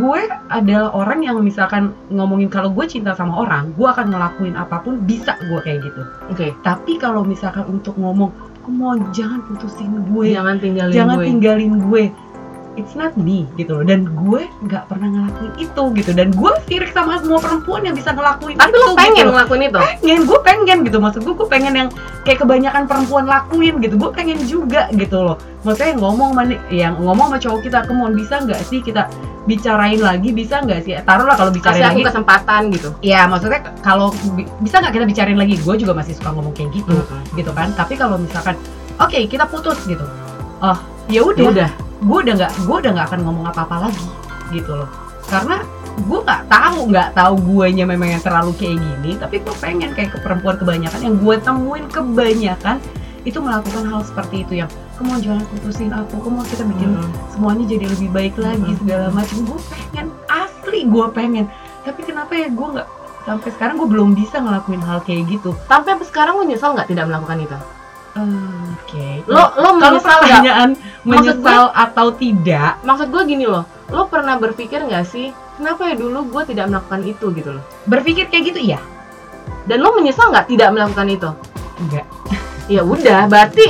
gue 0.00 0.20
adalah 0.48 0.90
orang 0.96 1.20
yang 1.20 1.36
misalkan 1.44 1.92
ngomongin 2.08 2.48
kalau 2.48 2.72
gue 2.72 2.88
cinta 2.88 3.12
sama 3.12 3.44
orang, 3.44 3.76
gue 3.76 3.84
akan 3.84 4.08
ngelakuin 4.12 4.56
apa 4.56 4.80
pun 4.80 5.04
bisa 5.04 5.36
gue 5.44 5.60
kayak 5.60 5.84
gitu. 5.84 6.02
Oke. 6.32 6.46
Tapi 6.64 6.96
kalau 6.96 7.20
misalkan 7.20 7.68
untuk 7.68 7.94
ngomong, 8.00 8.32
mau 8.66 8.98
jangan 9.14 9.46
putusin 9.46 9.94
gue, 10.10 10.34
Jangan 10.34 10.58
tinggalin 10.58 10.90
jangan 10.90 11.16
gue. 11.22 11.26
tinggalin 11.30 11.72
gue, 11.86 12.02
it's 12.76 12.92
not 12.92 13.16
me 13.16 13.48
gitu 13.54 13.72
loh. 13.72 13.84
Dan 13.84 14.06
gue 14.14 14.44
nggak 14.62 14.84
pernah 14.86 15.08
ngelakuin 15.08 15.52
itu 15.58 15.82
gitu. 15.94 16.10
Dan 16.12 16.28
gue 16.30 16.52
sirik 16.64 16.92
sama 16.92 17.18
semua 17.18 17.40
perempuan 17.40 17.82
yang 17.82 17.92
bisa 17.92 18.12
ngelakuin 18.12 18.54
Tapi 18.54 18.70
itu. 18.70 18.78
lo 18.78 18.92
pengen 18.94 19.12
gitu. 19.18 19.32
ngelakuin 19.32 19.62
itu. 19.64 19.80
pengen, 19.80 20.18
gue 20.22 20.38
pengen 20.40 20.78
gitu. 20.84 20.98
Maksud 20.98 21.20
gue, 21.22 21.34
gue 21.34 21.48
pengen 21.48 21.74
yang 21.74 21.88
kayak 22.22 22.38
kebanyakan 22.38 22.84
perempuan 22.84 23.24
lakuin 23.24 23.74
gitu. 23.80 23.94
Gue 23.96 24.10
pengen 24.10 24.38
juga 24.44 24.86
gitu 24.90 25.18
loh. 25.18 25.36
Maksudnya 25.60 25.92
yang 25.92 26.00
ngomong 26.00 26.30
sama 26.30 26.42
nih- 26.44 26.62
yang 26.70 26.94
ngomong 26.96 27.26
sama 27.28 27.38
cowok 27.38 27.60
kita, 27.62 27.78
kemon 27.82 28.12
bisa 28.12 28.34
nggak 28.38 28.60
sih 28.62 28.78
kita 28.78 29.08
bicarain 29.46 30.02
lagi 30.02 30.34
bisa 30.34 30.58
nggak 30.58 30.82
sih 30.82 30.98
taruhlah 31.00 31.38
kalau 31.38 31.54
bicarain 31.54 31.78
Kasih 31.78 31.86
aku 31.86 31.94
lagi 31.96 32.08
kesempatan 32.10 32.62
gitu. 32.74 32.88
ya 32.98 33.30
maksudnya 33.30 33.62
kalau 33.78 34.10
bi- 34.34 34.50
bisa 34.58 34.82
nggak 34.82 34.90
kita 34.90 35.06
bicarain 35.06 35.38
lagi 35.38 35.54
gue 35.54 35.74
juga 35.78 35.94
masih 35.94 36.18
suka 36.18 36.34
ngomong 36.34 36.50
kayak 36.50 36.74
gitu 36.74 36.98
gitu 37.32 37.54
kan 37.54 37.70
tapi 37.70 37.94
kalau 37.94 38.18
misalkan 38.18 38.58
oke 38.98 39.14
kita 39.14 39.46
putus 39.46 39.78
gitu 39.86 40.02
oh 40.58 40.74
ya 41.06 41.22
Ya 41.22 41.22
udah 41.22 41.44
udah. 41.46 41.70
Gue 41.96 42.18
udah 42.22 42.34
nggak 42.36 42.52
gue 42.62 42.76
udah 42.76 42.92
nggak 42.92 43.06
akan 43.08 43.20
ngomong 43.22 43.46
apa-apa 43.46 43.88
lagi 43.88 44.06
gitu 44.50 44.72
loh 44.72 44.88
karena 45.26 45.64
gue 45.96 46.18
nggak 46.22 46.42
tahu 46.46 46.78
nggak 46.86 47.08
tahu 47.12 47.34
guanya 47.40 47.84
memang 47.84 48.08
yang 48.10 48.22
terlalu 48.22 48.52
kayak 48.54 48.76
gini 48.76 49.10
tapi 49.16 49.40
gue 49.40 49.54
pengen 49.58 49.90
kayak 49.92 50.12
ke 50.12 50.18
perempuan 50.20 50.56
kebanyakan 50.56 51.00
yang 51.00 51.16
gue 51.16 51.34
temuin 51.40 51.86
kebanyakan 51.88 52.76
itu 53.26 53.38
melakukan 53.42 53.84
hal 53.84 54.06
seperti 54.06 54.46
itu 54.46 54.62
yang 54.62 54.70
kamu 54.94 55.18
jangan 55.18 55.42
putusin 55.50 55.90
aku 55.90 56.14
kamu 56.20 56.40
kita 56.46 56.62
bikin 56.64 56.90
Hmm. 56.94 57.10
semuanya 57.28 57.64
jadi 57.66 57.86
lebih 57.90 58.08
baik 58.10 58.34
lagi 58.38 58.70
Mm-mm. 58.70 58.80
segala 58.80 59.06
macam 59.10 59.38
gue 59.42 59.58
pengen 59.66 60.06
asli 60.26 60.80
gue 60.84 61.06
pengen 61.10 61.44
tapi 61.82 62.00
kenapa 62.02 62.32
ya 62.32 62.48
gue 62.48 62.68
nggak 62.70 62.88
sampai 63.26 63.50
sekarang 63.50 63.74
gue 63.76 63.88
belum 63.90 64.14
bisa 64.14 64.38
ngelakuin 64.38 64.78
hal 64.80 65.02
kayak 65.02 65.26
gitu 65.26 65.50
Sampai 65.66 65.98
sampai 65.98 66.06
sekarang 66.06 66.38
lo 66.38 66.44
nyesel 66.44 66.70
nggak 66.72 66.86
tidak 66.86 67.10
melakukan 67.10 67.38
itu? 67.42 67.56
Eh, 68.14 68.55
oke 68.76 69.06
Lo 69.24 69.44
lo 69.56 69.68
kalau 69.80 69.96
menyesal 69.96 70.18
pertanyaan 70.20 70.68
Maksud 70.76 71.36
menyesal 71.40 71.64
atau 71.72 72.06
tidak 72.12 72.72
Maksud 72.84 73.08
gue 73.08 73.22
gini 73.24 73.44
loh. 73.48 73.64
Lo 73.88 74.04
pernah 74.12 74.36
berpikir 74.36 74.84
nggak 74.84 75.04
sih? 75.08 75.32
Kenapa 75.56 75.88
ya 75.88 75.96
dulu 75.96 76.28
gue 76.28 76.42
tidak 76.52 76.68
melakukan 76.68 77.00
itu 77.08 77.26
gitu 77.32 77.50
loh? 77.56 77.64
berpikir 77.88 78.28
kayak 78.28 78.52
gitu 78.52 78.60
ya 78.76 78.80
Dan 79.64 79.80
lo 79.80 79.96
menyesal 79.96 80.28
nggak 80.28 80.52
tidak 80.52 80.68
melakukan 80.76 81.08
itu? 81.08 81.30
enggak 81.80 82.06
ya 82.74 82.82
udah 82.82 83.30
berarti 83.30 83.66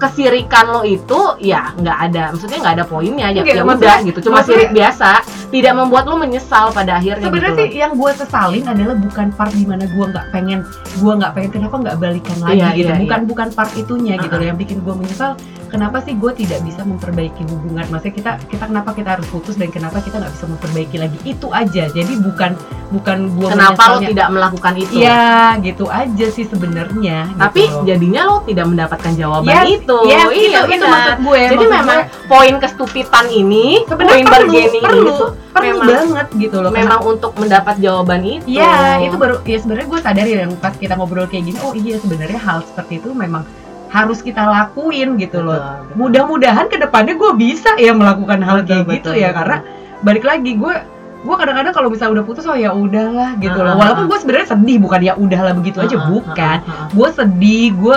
kesirikan 0.00 0.72
lo 0.72 0.80
itu 0.80 1.20
ya 1.44 1.76
nggak 1.76 1.98
ada 2.08 2.32
maksudnya 2.32 2.58
nggak 2.64 2.74
ada 2.80 2.86
poinnya 2.88 3.28
ya 3.36 3.44
ya 3.44 3.60
udah 3.60 4.00
gitu 4.00 4.18
cuma 4.24 4.40
sirik 4.40 4.72
biasa 4.72 5.20
tidak 5.50 5.74
membuat 5.74 6.06
lo 6.06 6.14
menyesal 6.14 6.70
pada 6.70 6.96
akhirnya 6.96 7.26
sebenarnya 7.26 7.66
gitu 7.66 7.74
sih 7.74 7.80
yang 7.82 7.92
gue 7.94 8.10
sesalin 8.14 8.64
adalah 8.64 8.94
bukan 8.94 9.26
part 9.34 9.50
di 9.50 9.66
mana 9.66 9.84
gue 9.84 10.04
nggak 10.06 10.26
pengen 10.30 10.62
gue 10.96 11.12
nggak 11.12 11.32
pengen 11.34 11.50
kenapa 11.50 11.74
nggak 11.82 11.96
balikan 11.98 12.38
lagi 12.38 12.54
Iya, 12.56 12.68
gitu. 12.74 12.90
iya, 12.90 13.00
bukan 13.02 13.20
bukan 13.26 13.48
part 13.50 13.72
itunya 13.74 14.14
gitu 14.16 14.30
Uh-uh. 14.30 14.38
loh 14.38 14.46
yang 14.46 14.58
bikin 14.58 14.78
gue 14.80 14.94
menyesal. 14.94 15.34
Kenapa 15.70 16.02
sih 16.02 16.18
gue 16.18 16.34
tidak 16.34 16.66
bisa 16.66 16.82
memperbaiki 16.82 17.46
hubungan? 17.46 17.86
Maksudnya 17.94 18.10
kita 18.10 18.32
kita 18.50 18.64
kenapa 18.66 18.90
kita 18.90 19.14
harus 19.14 19.26
putus 19.30 19.54
dan 19.54 19.70
kenapa 19.70 20.02
kita 20.02 20.18
nggak 20.18 20.34
bisa 20.34 20.46
memperbaiki 20.50 20.96
lagi? 20.98 21.14
Itu 21.22 21.46
aja. 21.54 21.86
Jadi 21.86 22.12
bukan 22.18 22.58
bukan 22.90 23.18
gue 23.38 23.48
kenapa 23.54 23.82
lo 23.94 23.98
tidak 24.02 24.28
melakukan 24.34 24.74
itu? 24.74 24.98
Ya 24.98 25.54
gitu 25.62 25.86
aja 25.86 26.26
sih 26.26 26.42
sebenarnya 26.42 27.30
tapi 27.38 27.70
gitu 27.70 27.78
loh. 27.78 27.86
jadinya 27.86 28.20
lo 28.26 28.36
tidak 28.42 28.66
mendapatkan 28.66 29.12
jawaban 29.14 29.46
Yes, 29.46 29.78
itu. 29.78 29.98
yes, 30.10 30.26
iya 30.26 30.58
itu, 30.58 30.58
itu 30.58 30.66
benar. 30.82 30.90
maksud 30.90 31.16
gue 31.22 31.38
jadi 31.38 31.54
maksud 31.54 31.70
memang 31.70 31.98
gue, 32.02 32.26
poin 32.26 32.54
kestupitan 32.58 33.26
ini 33.30 33.66
poin 33.86 34.24
bargaining 34.26 34.82
perlu 34.82 35.06
ini 35.06 35.20
tuh 35.22 35.30
perlu 35.50 35.76
memang- 35.76 35.88
banget 36.08 36.26
gitu 36.38 36.56
loh 36.58 36.70
memang 36.70 37.00
untuk 37.02 37.32
mendapat 37.34 37.74
jawaban 37.76 38.22
itu 38.22 38.46
Iya, 38.48 39.02
itu 39.02 39.14
baru 39.14 39.42
ya 39.42 39.58
sebenarnya 39.58 39.88
gue 39.88 40.00
sadar 40.00 40.24
ya 40.24 40.38
yang 40.44 40.54
pas 40.56 40.72
kita 40.72 40.94
ngobrol 40.94 41.26
kayak 41.26 41.44
gini, 41.44 41.58
oh 41.60 41.72
iya 41.72 41.96
sebenarnya 41.96 42.38
hal 42.38 42.62
seperti 42.62 42.98
itu 42.98 43.10
memang 43.10 43.42
harus 43.88 44.22
kita 44.22 44.38
lakuin 44.40 45.18
gitu 45.18 45.42
loh. 45.42 45.58
Betul, 45.58 45.74
betul. 45.82 45.96
Mudah-mudahan 45.98 46.66
ke 46.66 46.76
depannya 46.78 47.14
gue 47.14 47.30
bisa 47.34 47.74
ya 47.76 47.90
melakukan 47.90 48.38
hal 48.38 48.62
Betul, 48.62 48.68
kayak 48.68 48.84
gitu 48.86 49.10
betul, 49.10 49.14
ya 49.16 49.26
betul. 49.26 49.38
karena 49.42 49.56
balik 50.00 50.24
lagi 50.24 50.52
gue 50.54 50.74
gue 51.20 51.36
kadang-kadang 51.36 51.74
kalau 51.74 51.88
misalnya 51.90 52.12
udah 52.16 52.24
putus 52.24 52.46
oh 52.46 52.54
ya 52.54 52.70
udahlah 52.70 53.34
gitu 53.36 53.58
loh. 53.58 53.66
Ah, 53.66 53.74
ah, 53.74 53.80
Walaupun 53.82 54.04
gue 54.06 54.18
sebenarnya 54.18 54.48
sedih 54.48 54.78
bukan 54.78 55.00
ya 55.02 55.12
udahlah 55.14 55.52
begitu 55.52 55.78
aja 55.78 55.92
Ah, 55.92 56.00
ah, 56.00 56.06
bukan. 56.08 56.58
ah, 56.60 56.70
ah. 56.70 56.88
Gue 56.88 57.08
sedih, 57.10 57.66
gue 57.74 57.96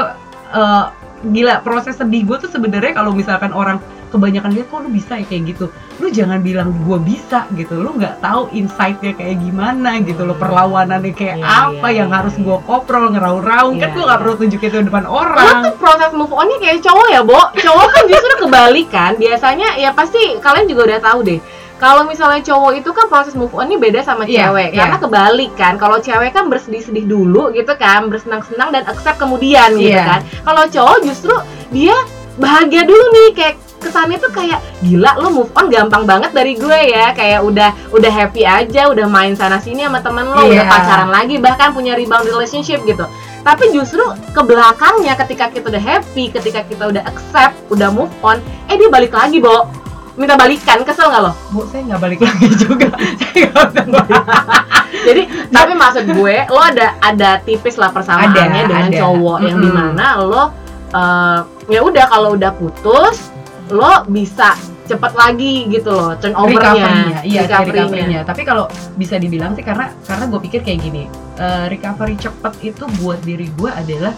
eh, 0.51 0.83
gila 1.23 1.53
proses 1.61 1.95
sedih 1.95 2.25
gue 2.25 2.37
tuh 2.37 2.49
sebenarnya 2.49 2.91
kalau 2.91 3.13
misalkan 3.13 3.53
orang 3.53 3.77
kebanyakan 4.09 4.51
lihat 4.51 4.67
kok 4.67 4.77
lu 4.77 4.89
bisa 4.89 5.13
ya 5.15 5.25
kayak 5.25 5.55
gitu 5.55 5.65
lu 6.01 6.09
jangan 6.09 6.41
bilang 6.41 6.73
gue 6.73 6.99
bisa 6.99 7.45
gitu 7.53 7.77
lu 7.77 7.93
nggak 7.93 8.17
tahu 8.17 8.49
insightnya 8.51 9.13
kayak 9.13 9.37
gimana 9.37 10.01
gitu 10.01 10.25
loh 10.25 10.33
perlawanannya 10.33 11.13
kayak 11.13 11.37
Iya, 11.37 11.45
apa 11.69 11.87
iya, 11.93 11.97
yang 12.01 12.09
iya, 12.09 12.17
harus 12.17 12.33
iya. 12.33 12.43
gue 12.45 12.57
koprol 12.65 13.05
ngeraung-raung 13.13 13.75
kan 13.77 13.89
Iya, 13.89 13.95
gue 13.95 14.03
nggak 14.09 14.19
perlu 14.21 14.33
tunjukin 14.41 14.69
itu 14.69 14.77
depan 14.89 15.03
Lo 15.05 15.21
orang 15.21 15.61
tuh 15.63 15.75
proses 15.77 16.11
move 16.13 16.33
onnya 16.33 16.57
kayak 16.57 16.79
cowok 16.81 17.07
ya, 17.09 17.21
Bo. 17.21 17.39
Cowok 17.53 17.87
kan 17.93 18.03
justru 18.09 18.33
kebalik 18.41 18.87
kan. 18.89 19.11
Biasanya 19.17 19.67
ya 19.77 19.89
pasti 19.93 20.21
kalian 20.41 20.65
juga 20.65 20.81
udah 20.89 20.99
tahu 21.03 21.19
deh. 21.21 21.39
Kalau 21.77 22.07
misalnya 22.07 22.39
cowok 22.39 22.71
itu 22.79 22.89
kan 22.95 23.05
proses 23.11 23.35
move 23.35 23.51
onnya 23.51 23.75
beda 23.75 24.01
sama 24.01 24.23
Iya, 24.23 24.49
cewek 24.49 24.69
iya. 24.71 24.77
karena 24.79 24.97
kebalik 24.97 25.51
kan. 25.53 25.73
Kalau 25.75 25.97
cewek 25.99 26.31
kan 26.31 26.47
bersedih-sedih 26.47 27.05
dulu 27.05 27.51
gitu 27.51 27.73
kan, 27.75 28.07
bersenang-senang 28.07 28.71
dan 28.71 28.83
accept 28.87 29.19
kemudian 29.19 29.75
gitu 29.75 29.93
Iya. 29.93 30.05
kan. 30.07 30.19
Kalau 30.41 30.63
cowok 30.69 30.97
justru 31.03 31.35
dia 31.69 31.93
bahagia 32.39 32.81
dulu 32.87 33.03
nih 33.13 33.29
kayak 33.35 33.55
kesannya 33.83 34.17
tuh 34.17 34.31
kayak 34.31 34.57
gila 34.79 35.11
lo 35.15 35.27
move 35.29 35.51
on 35.53 35.67
gampang 35.67 36.03
banget 36.03 36.31
dari 36.31 36.55
gue 36.55 36.79
ya 36.87 37.11
kayak 37.11 37.39
udah 37.39 37.69
udah 37.91 38.09
happy 38.09 38.41
aja 38.41 38.87
udah 38.87 39.05
main 39.05 39.33
sana 39.33 39.59
sini 39.59 39.83
sama 39.83 39.99
temen 39.99 40.23
lo 40.25 40.39
udah 40.41 40.55
Iya. 40.57 40.65
pacaran 40.65 41.09
lagi 41.09 41.35
bahkan 41.37 41.69
punya 41.69 41.93
rebound 41.93 42.25
relationship 42.25 42.79
gitu 42.81 43.03
tapi 43.41 43.69
justru 43.69 43.99
ke 44.31 44.39
belakangnya 44.39 45.13
ketika 45.15 45.51
kita 45.51 45.67
udah 45.67 45.83
happy 45.83 46.31
ketika 46.31 46.63
kita 46.63 46.87
udah 46.87 47.03
accept 47.03 47.59
udah 47.67 47.91
move 47.91 48.13
on 48.21 48.39
eh 48.65 48.75
dia 48.75 48.87
balik 48.87 49.11
lagi 49.11 49.37
bo 49.37 49.67
minta 50.13 50.33
balikan 50.33 50.79
kesel 50.81 51.09
nggak 51.09 51.21
lo 51.21 51.33
bu 51.49 51.65
saya 51.67 51.83
nggak 51.83 51.99
balik 51.99 52.19
lagi 52.21 52.47
juga 52.55 52.87
saya 53.19 53.49
nggak 53.49 53.67
balik. 53.89 54.23
jadi 55.09 55.21
tapi 55.49 55.73
maksud 55.73 56.05
gue 56.07 56.35
lo 56.47 56.61
ada 56.61 56.95
ada 56.99 57.41
tipis 57.41 57.75
lah 57.75 57.89
persamaannya 57.89 58.37
Ada, 58.37 58.61
dengan 58.63 58.87
ada. 58.87 58.99
cowok 59.01 59.37
yang 59.41 59.57
Mm-mm. 59.57 59.65
di 59.65 59.71
mana 59.73 60.05
lo 60.21 60.43
eh, 60.87 61.39
ya 61.67 61.79
udah 61.81 62.05
kalau 62.07 62.37
udah 62.37 62.51
putus 62.53 63.32
lo 63.71 64.03
bisa 64.11 64.57
cepet 64.83 65.13
lagi 65.15 65.71
gitu 65.71 65.95
loh 65.95 66.11
turnovernya 66.19 66.59
recovery-nya, 66.59 67.19
iya 67.23 67.41
recovery-nya. 67.47 67.71
recovery-nya. 67.71 68.21
Tapi 68.27 68.41
kalau 68.43 68.65
bisa 68.99 69.15
dibilang 69.15 69.55
sih 69.55 69.63
karena 69.63 69.95
karena 70.03 70.27
gue 70.27 70.39
pikir 70.43 70.59
kayak 70.59 70.79
gini, 70.83 71.03
eh, 71.39 71.65
recovery 71.71 72.19
cepet 72.19 72.53
itu 72.75 72.83
buat 72.99 73.19
diri 73.23 73.47
gue 73.55 73.71
adalah 73.71 74.13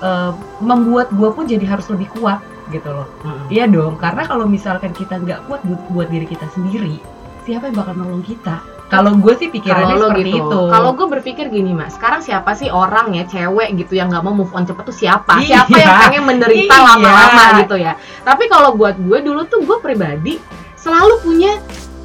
eh, 0.00 0.32
membuat 0.64 1.12
gue 1.12 1.28
pun 1.36 1.44
jadi 1.44 1.64
harus 1.68 1.86
lebih 1.92 2.08
kuat 2.16 2.40
gitu 2.72 2.88
loh. 2.88 3.04
Mm-mm. 3.20 3.52
Iya 3.52 3.68
dong, 3.68 4.00
karena 4.00 4.24
kalau 4.24 4.48
misalkan 4.48 4.96
kita 4.96 5.20
nggak 5.20 5.44
kuat 5.44 5.60
buat, 5.60 5.82
buat 5.92 6.08
diri 6.08 6.24
kita 6.24 6.48
sendiri, 6.56 6.96
siapa 7.44 7.68
yang 7.68 7.76
bakal 7.76 7.94
nolong 8.00 8.24
kita? 8.24 8.64
Kalau 8.92 9.16
gue 9.16 9.34
sih 9.40 9.48
pikirannya 9.48 9.96
kalau 9.96 10.04
lo 10.04 10.08
seperti 10.12 10.32
gitu. 10.36 10.44
itu. 10.52 10.60
kalau 10.68 10.90
gue 10.92 11.06
berpikir 11.08 11.46
gini 11.48 11.72
mas 11.72 11.96
sekarang 11.96 12.20
siapa 12.20 12.52
sih 12.52 12.68
orang 12.68 13.16
ya 13.16 13.24
cewek 13.24 13.72
gitu 13.80 13.96
yang 13.96 14.12
nggak 14.12 14.20
mau 14.20 14.36
move 14.36 14.52
on 14.52 14.68
cepet 14.68 14.84
tuh 14.84 14.92
siapa? 14.92 15.40
Iya. 15.40 15.64
siapa 15.64 15.76
yang 15.80 15.96
pengen 16.04 16.24
menderita 16.28 16.74
Iya. 16.76 16.84
lama-lama 16.92 17.42
gitu 17.64 17.76
ya? 17.80 17.92
Tapi 18.20 18.44
kalau 18.52 18.76
buat 18.76 19.00
gue 19.00 19.18
dulu 19.24 19.48
tuh 19.48 19.64
gue 19.64 19.78
pribadi 19.80 20.36
selalu 20.76 21.14
punya 21.24 21.52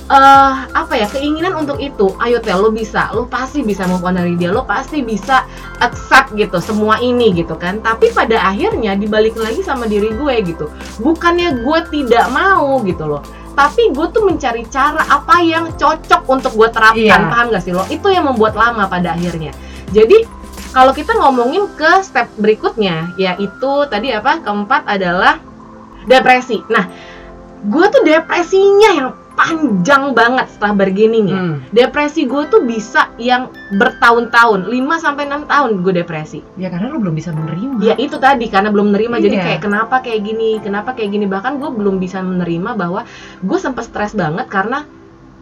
eh 0.08 0.56
apa 0.72 0.94
ya 0.96 1.12
keinginan 1.12 1.52
untuk 1.60 1.84
itu. 1.84 2.16
Ayo 2.24 2.40
tel 2.40 2.64
lo 2.64 2.72
bisa. 2.72 3.12
Lo 3.12 3.28
pasti 3.28 3.60
bisa 3.60 3.84
move 3.92 4.08
on 4.08 4.16
dari 4.16 4.40
dia. 4.40 4.56
Lo 4.56 4.64
pasti 4.64 5.04
bisa 5.04 5.44
accept 5.84 6.32
gitu 6.40 6.64
semua 6.64 6.96
ini 7.04 7.36
gitu 7.36 7.60
kan. 7.60 7.84
Tapi 7.84 8.16
pada 8.16 8.40
akhirnya 8.48 8.96
dibalik 8.96 9.36
lagi 9.36 9.60
sama 9.60 9.84
diri 9.84 10.16
gue 10.16 10.36
gitu. 10.48 10.72
Bukannya 11.04 11.60
gue 11.60 11.80
tidak 11.92 12.32
mau 12.32 12.80
gitu 12.88 13.04
loh 13.04 13.20
tapi 13.58 13.90
gue 13.90 14.08
tuh 14.14 14.22
mencari 14.22 14.70
cara 14.70 15.02
apa 15.10 15.42
yang 15.42 15.74
cocok 15.74 16.22
untuk 16.30 16.54
gue 16.54 16.70
terapkan 16.70 17.26
Iya. 17.26 17.32
paham 17.34 17.50
gak 17.50 17.64
sih 17.66 17.74
lo? 17.74 17.82
Itu 17.90 18.14
yang 18.14 18.30
membuat 18.30 18.54
lama 18.54 18.86
pada 18.86 19.18
akhirnya. 19.18 19.50
Jadi 19.90 20.30
kalau 20.70 20.94
kita 20.94 21.18
ngomongin 21.18 21.66
ke 21.74 22.06
step 22.06 22.30
berikutnya 22.38 23.18
yaitu 23.18 23.72
tadi 23.90 24.14
apa? 24.14 24.46
Keempat 24.46 24.86
adalah 24.86 25.42
depresi. 26.06 26.62
Nah 26.70 26.86
gue 27.66 27.86
tuh 27.90 28.06
depresinya 28.06 28.90
yang 28.94 29.10
panjang 29.38 30.18
banget 30.18 30.50
setelah 30.50 30.74
bargaining 30.74 31.30
ya. 31.30 31.38
Hmm. 31.38 31.56
Depresi 31.70 32.26
gue 32.26 32.44
tuh 32.50 32.66
bisa 32.66 33.14
yang 33.22 33.54
bertahun-tahun, 33.78 34.66
5 34.66 34.74
sampai 34.98 35.30
6 35.30 35.46
tahun 35.46 35.70
gue 35.86 35.94
depresi. 35.94 36.42
Ya 36.58 36.74
karena 36.74 36.90
lu 36.90 36.98
belum 36.98 37.14
bisa 37.14 37.30
menerima. 37.32 37.78
Ya 37.86 37.94
itu 38.02 38.18
tadi 38.18 38.50
karena 38.50 38.74
belum 38.74 38.90
menerima 38.92 39.16
jadi 39.22 39.38
Iya. 39.38 39.46
kayak 39.46 39.62
kenapa 39.62 39.96
kayak 40.02 40.22
gini, 40.26 40.58
kenapa 40.58 40.98
kayak 40.98 41.14
gini 41.14 41.26
bahkan 41.30 41.62
gue 41.62 41.70
belum 41.70 42.02
bisa 42.02 42.18
menerima 42.26 42.74
bahwa 42.74 43.06
gue 43.46 43.58
sempat 43.62 43.86
stres 43.86 44.18
banget 44.18 44.50
karena 44.50 44.90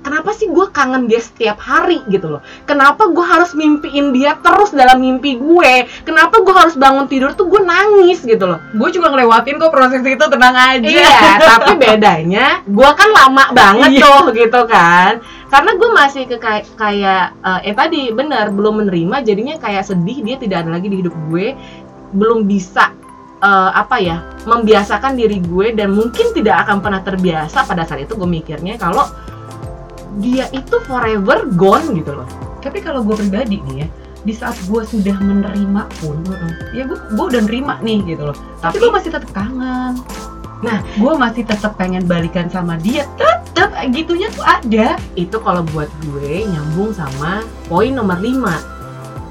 kenapa 0.05 0.37
sih 0.37 0.45
gue 0.45 0.69
kangen 0.69 1.09
dia 1.09 1.17
setiap 1.17 1.57
hari 1.57 2.05
gitu 2.13 2.37
loh. 2.37 2.45
Kenapa 2.69 3.09
gue 3.09 3.25
harus 3.25 3.57
mimpiin 3.57 4.13
dia 4.13 4.37
terus 4.37 4.69
dalam 4.69 5.01
mimpi 5.01 5.33
gue? 5.33 5.89
Kenapa 6.05 6.45
gue 6.45 6.53
harus 6.53 6.77
bangun 6.77 7.09
tidur 7.09 7.33
tuh 7.33 7.49
gue 7.49 7.65
nangis 7.65 8.21
gitu 8.21 8.45
loh. 8.45 8.61
Gue 8.77 8.93
juga 8.93 9.09
ngelewatin 9.09 9.57
kok 9.57 9.73
proses 9.73 10.05
itu 10.05 10.25
tenang 10.29 10.53
aja. 10.53 10.85
Iya, 10.85 11.41
tapi 11.41 11.81
bedanya 11.81 12.61
gue 12.69 12.89
kan 12.93 13.09
lama 13.09 13.49
banget 13.49 13.97
Iya. 13.97 14.05
tuh 14.05 14.23
gitu 14.37 14.61
kan. 14.69 15.25
Karena 15.49 15.71
gue 15.73 15.89
masih 15.89 16.23
ke 16.29 16.37
kayak 16.37 16.69
kayak 16.77 17.33
eh, 17.41 17.69
eh 17.71 17.73
tadi 17.73 18.13
benar 18.13 18.53
belum 18.53 18.85
menerima 18.85 19.25
jadinya 19.25 19.55
kayak 19.57 19.89
sedih 19.89 20.21
dia 20.21 20.37
tidak 20.37 20.67
ada 20.67 20.77
lagi 20.77 20.85
di 20.85 21.01
hidup 21.01 21.15
gue, 21.33 21.57
belum 22.13 22.45
bisa 22.45 22.93
eh, 23.41 23.71
apa 23.73 23.97
ya 23.97 24.21
membiasakan 24.45 25.17
diri 25.17 25.41
gue 25.41 25.73
dan 25.73 25.89
mungkin 25.97 26.29
tidak 26.37 26.67
akan 26.67 26.77
pernah 26.85 27.01
terbiasa 27.01 27.65
pada 27.65 27.87
saat 27.89 28.05
itu 28.05 28.13
gue 28.13 28.29
mikirnya 28.29 28.77
kalau 28.77 29.05
dia 30.19 30.45
itu 30.51 30.75
forever 30.85 31.47
gone 31.55 31.95
gitu 31.95 32.15
loh. 32.15 32.27
Tapi 32.63 32.81
kalau 32.81 33.05
gue 33.05 33.15
pribadi 33.15 33.61
nih 33.71 33.75
ya, 33.85 33.87
di 34.25 34.33
saat 34.33 34.57
gue 34.65 34.81
sudah 34.81 35.15
menerima 35.21 35.81
pun, 36.01 36.17
ya 36.73 36.87
gue 36.89 36.97
gue 36.97 37.25
udah 37.29 37.41
nerima 37.45 37.77
nih 37.83 38.01
gitu 38.15 38.31
loh. 38.31 38.37
Tapi 38.63 38.77
Tapi- 38.77 38.81
gue 38.81 38.91
masih 38.91 39.11
tetap 39.13 39.31
kangen. 39.35 39.93
Nah. 40.63 40.81
gue 40.97 41.13
masih 41.19 41.43
tetap 41.45 41.77
pengen 41.77 42.07
balikan 42.09 42.49
sama 42.49 42.79
dia. 42.79 43.05
Tetap 43.19 43.75
gitunya 43.91 44.31
tuh 44.33 44.41
ada. 44.41 44.97
Itu 45.13 45.37
kalau 45.43 45.61
buat 45.61 45.91
gue 46.09 46.47
nyambung 46.47 46.95
sama 46.95 47.45
poin 47.69 47.93
nomor 47.93 48.17
5 48.17 48.75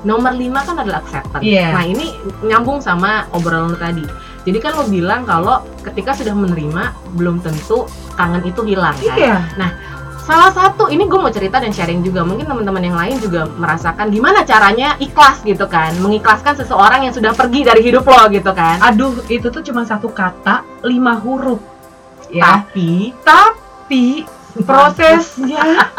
Nomor 0.04 0.36
5 0.36 0.68
kan 0.68 0.76
adalah 0.84 1.00
acceptance. 1.00 1.40
Iya. 1.40 1.72
Nah, 1.72 1.84
ini 1.88 2.12
nyambung 2.44 2.84
sama 2.84 3.24
obrolan 3.32 3.72
tadi. 3.80 4.04
Jadi 4.44 4.58
kan 4.60 4.76
lo 4.76 4.84
bilang 4.84 5.24
kalau 5.24 5.64
ketika 5.80 6.12
sudah 6.12 6.36
menerima 6.36 6.92
belum 7.16 7.40
tentu 7.40 7.88
kangen 8.12 8.44
itu 8.44 8.60
hilang 8.68 8.92
kan. 9.00 9.16
Iya. 9.16 9.34
Salah 10.24 10.48
satu 10.56 10.88
ini 10.88 11.04
gue 11.04 11.20
mau 11.20 11.28
cerita 11.28 11.60
dan 11.60 11.68
sharing 11.68 12.00
juga. 12.00 12.24
Mungkin 12.24 12.48
teman-teman 12.48 12.80
yang 12.80 12.96
lain 12.96 13.16
juga 13.20 13.44
merasakan 13.44 14.08
gimana 14.08 14.40
caranya 14.40 14.96
ikhlas 14.96 15.44
gitu 15.44 15.68
kan, 15.68 15.92
mengikhlaskan 16.00 16.56
seseorang 16.56 17.04
yang 17.04 17.12
sudah 17.12 17.36
pergi 17.36 17.60
dari 17.60 17.84
hidup 17.84 18.08
lo 18.08 18.24
gitu 18.32 18.48
kan. 18.56 18.80
Aduh, 18.80 19.20
itu 19.28 19.52
tuh 19.52 19.60
cuma 19.60 19.84
satu 19.84 20.08
kata, 20.08 20.64
lima 20.80 21.20
huruf. 21.20 21.60
Ya. 22.32 22.64
Tapi 22.64 23.12
Tapi 23.20 24.24
prosesnya, 24.64 25.92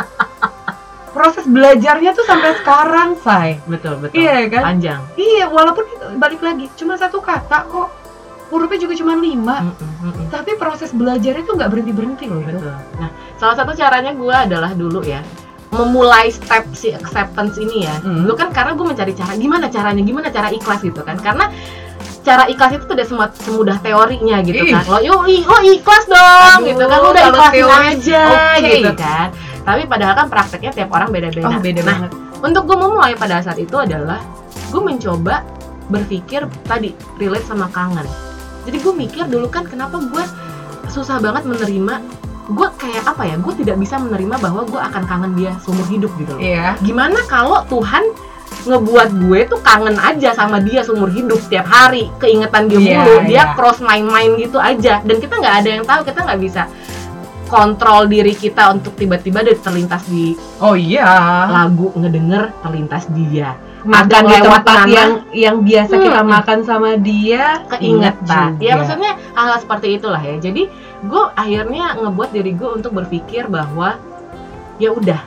proses 1.13 1.45
belajarnya 1.45 2.17
tuh 2.17 2.25
sampai 2.25 2.57
sekarang, 2.57 3.09
say. 3.21 3.61
betul 3.69 4.01
betul. 4.01 4.25
Iya 4.25 4.49
kan? 4.49 4.73
Panjang. 4.73 5.01
Iya, 5.21 5.53
walaupun 5.53 5.85
itu 5.85 6.05
balik 6.17 6.41
lagi 6.41 6.65
cuma 6.73 6.97
satu 6.97 7.21
kata 7.21 7.69
kok. 7.69 7.89
Hurufnya 8.45 8.77
juga 8.77 8.93
cuma 8.93 9.17
lima. 9.17 9.73
Mm-mm, 9.73 9.91
mm-mm. 10.05 10.25
Tapi 10.29 10.53
proses 10.57 10.93
belajarnya 10.93 11.49
tuh 11.49 11.57
nggak 11.57 11.69
berhenti 11.69 11.93
berhenti 11.93 12.25
loh 12.29 12.41
itu. 12.45 12.57
Betul. 12.57 12.77
Nah, 13.01 13.09
salah 13.35 13.55
satu 13.55 13.71
caranya 13.73 14.11
gue 14.11 14.31
adalah 14.31 14.71
dulu 14.71 15.03
ya 15.03 15.19
memulai 15.75 16.31
step 16.31 16.71
si 16.71 16.95
acceptance 16.95 17.59
ini 17.59 17.83
ya. 17.83 17.95
Hmm. 17.99 18.23
Dulu 18.23 18.31
kan 18.39 18.55
karena 18.55 18.71
gue 18.79 18.85
mencari 18.87 19.11
cara 19.11 19.35
gimana 19.35 19.67
caranya, 19.67 19.99
gimana 19.99 20.31
cara 20.31 20.47
ikhlas 20.47 20.79
gitu 20.79 21.03
kan. 21.03 21.19
Karena 21.19 21.51
cara 22.23 22.47
ikhlas 22.47 22.79
itu 22.79 22.85
tidak 22.87 23.05
semua 23.11 23.27
semudah 23.35 23.75
teorinya 23.83 24.39
gitu 24.39 24.61
Ih. 24.61 24.71
kan. 24.71 24.87
Lo 24.87 25.03
i- 25.27 25.43
lo 25.43 25.57
ikhlas 25.67 26.07
dong 26.07 26.63
Aduh, 26.63 26.67
gitu 26.71 26.83
kan. 26.87 26.97
Lo 27.03 27.07
udah 27.11 27.23
ikhlasin 27.27 27.59
teori, 27.59 27.87
aja 27.91 28.23
oke. 28.55 28.67
gitu 28.71 28.91
kan. 28.95 29.27
Tapi 29.67 29.81
padahal 29.83 30.13
kan 30.15 30.27
prakteknya 30.31 30.71
tiap 30.71 30.89
orang 30.95 31.09
beda-beda. 31.11 31.49
Oh, 31.49 31.59
beda 31.59 31.81
nah, 31.83 31.87
banget. 31.91 32.09
untuk 32.39 32.63
gue 32.71 32.77
memulai 32.79 33.13
pada 33.19 33.43
saat 33.43 33.59
itu 33.59 33.75
adalah 33.75 34.23
gue 34.71 34.79
mencoba 34.79 35.43
berpikir 35.85 36.45
tadi 36.65 36.97
relate 37.21 37.45
sama 37.45 37.69
kangen 37.69 38.05
jadi 38.65 38.77
gue 38.81 38.93
mikir 38.93 39.25
dulu 39.29 39.47
kan 39.47 39.63
kenapa 39.69 40.01
gue 40.01 40.23
susah 40.89 41.21
banget 41.21 41.45
menerima 41.45 42.01
gue 42.45 42.67
kayak 42.77 43.03
apa 43.05 43.23
ya 43.25 43.35
gue 43.35 43.53
tidak 43.57 43.75
bisa 43.75 43.97
menerima 43.97 44.35
bahwa 44.37 44.61
gue 44.63 44.77
akan 44.77 45.03
kangen 45.03 45.33
dia 45.33 45.51
seumur 45.59 45.85
hidup 45.87 46.13
gitu 46.15 46.37
loh 46.37 46.41
Iya. 46.41 46.77
gimana 46.79 47.17
kalau 47.25 47.65
Tuhan 47.65 48.05
ngebuat 48.65 49.09
gue 49.19 49.39
tuh 49.45 49.59
kangen 49.61 49.97
aja 49.97 50.33
sama 50.33 50.57
dia 50.57 50.81
seumur 50.81 51.09
hidup 51.09 51.37
tiap 51.45 51.65
hari 51.65 52.09
keingetan 52.17 52.65
dia 52.65 52.77
Iya, 52.77 52.89
mulu 52.95 53.15
dia 53.23 53.33
iya. 53.43 53.53
cross 53.53 53.81
my 53.81 53.97
mind 53.99 54.37
gitu 54.37 54.57
aja 54.57 55.01
dan 55.01 55.17
kita 55.17 55.33
nggak 55.35 55.55
ada 55.61 55.69
yang 55.71 55.83
tahu 55.83 56.01
kita 56.01 56.19
nggak 56.21 56.41
bisa 56.41 56.63
kontrol 57.45 58.05
diri 58.05 58.33
kita 58.33 58.73
untuk 58.73 58.93
tiba-tiba 58.93 59.45
terlintas 59.55 60.05
di 60.05 60.33
Oh 60.57 60.73
iya. 60.73 61.05
lagu 61.47 61.93
ngedenger 61.93 62.53
terlintas 62.61 63.05
dia 63.11 63.53
Makan 63.85 64.21
di 64.25 64.35
tempat 64.35 64.63
yang 64.87 65.11
yang 65.29 65.55
biasa 65.61 65.93
kita 65.93 66.19
Hmm. 66.19 66.31
makan 66.31 66.59
sama 66.61 66.97
dia 66.97 67.61
keingetan 67.69 68.17
inget 68.51 68.59
ya 68.59 68.73
juga. 68.73 68.79
maksudnya 68.81 69.11
hal 69.31 69.55
seperti 69.55 69.87
itulah 69.95 70.17
ya 70.17 70.35
jadi 70.37 70.63
gue 71.01 71.23
akhirnya 71.33 71.85
ngebuat 71.95 72.29
diri 72.31 72.51
gue 72.51 72.69
untuk 72.71 72.91
berpikir 72.93 73.45
bahwa 73.45 74.01
ya 74.75 74.89
udah 74.89 75.21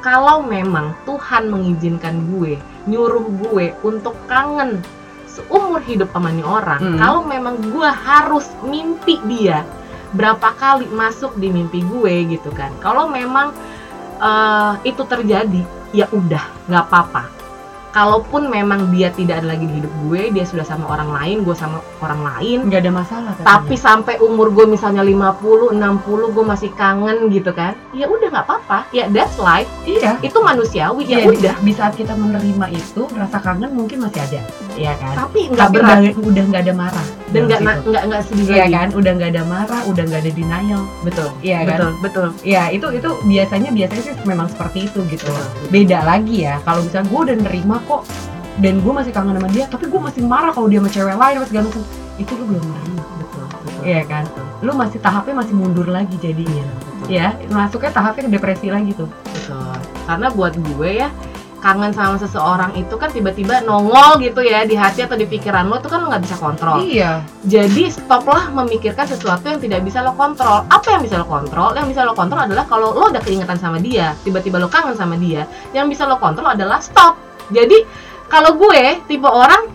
kalau 0.00 0.40
memang 0.40 0.96
Tuhan 1.04 1.46
mengizinkan 1.46 2.16
gue 2.30 2.56
nyuruh 2.84 3.28
gue 3.44 3.76
untuk 3.82 4.16
kangen 4.24 4.80
seumur 5.28 5.78
hidup 5.80 6.08
sama 6.08 6.32
nih 6.32 6.42
orang 6.42 6.80
Hmm. 6.80 6.96
kalau 6.96 7.20
memang 7.22 7.60
gue 7.60 7.88
harus 7.88 8.48
mimpi 8.62 9.20
dia 9.22 9.68
berapa 10.08 10.56
kali 10.56 10.88
masuk 10.88 11.36
di 11.36 11.52
mimpi 11.52 11.84
gue 11.84 12.14
gitu 12.30 12.48
kan 12.50 12.72
kalau 12.80 13.04
memang 13.06 13.52
eh, 14.18 14.72
itu 14.82 15.04
terjadi 15.04 15.60
ya 15.90 16.08
udah 16.08 16.42
nggak 16.66 16.84
apa-apa 16.84 17.22
kalaupun 17.98 18.46
memang 18.46 18.94
dia 18.94 19.10
tidak 19.10 19.42
ada 19.42 19.58
lagi 19.58 19.66
di 19.66 19.82
hidup 19.82 19.90
gue 20.06 20.30
dia 20.30 20.46
sudah 20.46 20.62
sama 20.62 20.86
orang 20.86 21.10
lain 21.10 21.36
gue 21.42 21.56
sama 21.58 21.82
orang 21.98 22.22
lain. 22.22 22.58
Nggak 22.70 22.86
ada 22.86 22.92
masalah 22.94 23.32
tapi 23.42 23.74
sampai 23.74 24.22
umur 24.22 24.54
gue 24.54 24.70
misalnya 24.70 25.02
50, 25.02 25.74
60 25.74 26.34
gue 26.34 26.44
masih 26.46 26.70
kangen 26.78 27.26
gitu 27.34 27.50
kan 27.50 27.74
ya 27.90 28.06
udah 28.06 28.30
nggak 28.30 28.46
apa-apa. 28.46 28.86
Ya 28.94 29.10
that's 29.10 29.34
life. 29.42 29.66
Iya. 29.82 30.14
Itu 30.22 30.38
manusiawi 30.38 31.02
ya 31.10 31.18
Iya, 31.18 31.26
udah. 31.26 31.54
di, 31.58 31.66
di 31.66 31.72
saat 31.74 31.98
kita 31.98 32.14
menerima 32.14 32.70
itu 32.70 33.02
rasa 33.18 33.42
kangen 33.42 33.74
mungkin 33.74 34.06
masih 34.06 34.22
ada 34.22 34.40
iya 34.78 34.94
kan? 35.02 35.26
Tapi 35.26 35.50
nggak 35.50 35.68
berat. 35.74 35.98
udah 35.98 36.12
udah 36.22 36.44
nggak 36.54 36.62
ada 36.70 36.74
marah 36.78 37.06
dan 37.34 37.40
nggak 37.50 37.60
nggak 37.82 38.02
nggak 38.06 38.22
sedih 38.30 38.46
iya 38.46 38.64
lagi. 38.70 38.74
kan? 38.78 38.88
Udah 38.94 39.12
nggak 39.18 39.30
ada 39.34 39.42
marah 39.42 39.80
udah 39.90 40.02
nggak 40.06 40.20
ada 40.22 40.30
denial. 40.30 40.82
Betul. 41.02 41.28
Iya 41.42 41.58
kan? 41.66 41.74
Betul 41.74 41.90
betul. 41.98 42.28
Ya 42.46 42.62
itu 42.70 42.86
itu 42.94 43.10
biasanya 43.26 43.70
biasanya 43.74 44.02
sih 44.06 44.14
memang 44.22 44.46
seperti 44.46 44.86
itu 44.86 45.02
gitu. 45.10 45.26
Betul. 45.26 45.46
beda 45.68 45.98
lagi 46.06 46.46
ya 46.46 46.62
kalau 46.62 46.80
misalnya 46.86 47.10
gue 47.10 47.20
udah 47.26 47.36
nerima 47.44 47.76
kok 47.88 48.02
dan 48.58 48.74
gue 48.82 48.92
masih 48.92 49.12
kangen 49.14 49.34
sama 49.38 49.48
dia 49.48 49.64
tapi 49.66 49.88
gue 49.88 50.00
masih 50.02 50.22
marah 50.26 50.52
kalau 50.52 50.68
dia 50.68 50.78
sama 50.84 50.90
cewek 50.92 51.16
lain 51.16 51.34
apa 51.40 51.46
segala 51.48 51.64
macam 51.70 51.82
itu 52.18 52.32
lu 52.34 52.44
belum 52.44 52.64
nerima 52.68 53.02
betul 53.16 53.44
betul 53.48 53.80
Iya 53.86 54.00
kan? 54.04 54.24
lu 54.60 54.72
masih 54.74 54.98
tahapnya 54.98 55.34
masih 55.38 55.54
mundur 55.54 55.86
lagi 55.86 56.16
jadinya 56.18 56.66
betul. 56.66 57.06
ya 57.08 57.26
masuknya 57.48 57.90
tahapnya 57.94 58.22
ke 58.26 58.30
depresi 58.34 58.68
lagi 58.68 58.92
tuh 58.92 59.08
Betul. 59.32 59.72
Karena 60.04 60.28
buat 60.28 60.52
gue 60.56 60.90
ya 61.00 61.08
kangen 61.58 61.90
sama 61.90 62.14
seseorang 62.16 62.70
itu 62.78 62.94
kan 62.94 63.10
tiba-tiba 63.10 63.60
nongol 63.66 64.22
gitu 64.22 64.46
ya 64.46 64.62
di 64.62 64.78
hati 64.78 65.02
atau 65.02 65.18
di 65.18 65.26
pikiran 65.26 65.66
lo 65.66 65.82
tuh 65.82 65.90
kan 65.90 66.00
lo 66.00 66.06
nggak 66.06 66.22
bisa 66.22 66.36
kontrol. 66.38 66.78
iya 66.80 67.18
Jadi 67.42 67.90
stoplah 67.90 68.46
memikirkan 68.54 69.04
sesuatu 69.04 69.42
yang 69.50 69.58
tidak 69.58 69.82
bisa 69.82 70.00
lo 70.00 70.14
kontrol. 70.14 70.62
Apa 70.70 70.86
yang 70.94 71.02
bisa 71.02 71.18
lo 71.18 71.26
kontrol? 71.26 71.74
Yang 71.74 71.86
bisa 71.92 72.00
lo 72.06 72.14
kontrol 72.14 72.46
adalah 72.46 72.62
kalau 72.62 72.94
lo 72.94 73.10
udah 73.10 73.18
keingetan 73.20 73.58
sama 73.58 73.82
dia, 73.82 74.14
tiba-tiba 74.22 74.62
lo 74.62 74.70
kangen 74.70 74.94
sama 74.94 75.18
dia. 75.18 75.50
Yang 75.74 75.98
bisa 75.98 76.06
lo 76.06 76.16
kontrol 76.22 76.46
adalah 76.46 76.78
stop. 76.78 77.18
Jadi 77.50 77.84
kalau 78.28 78.56
gue 78.60 79.00
tipe 79.08 79.24
orang 79.24 79.68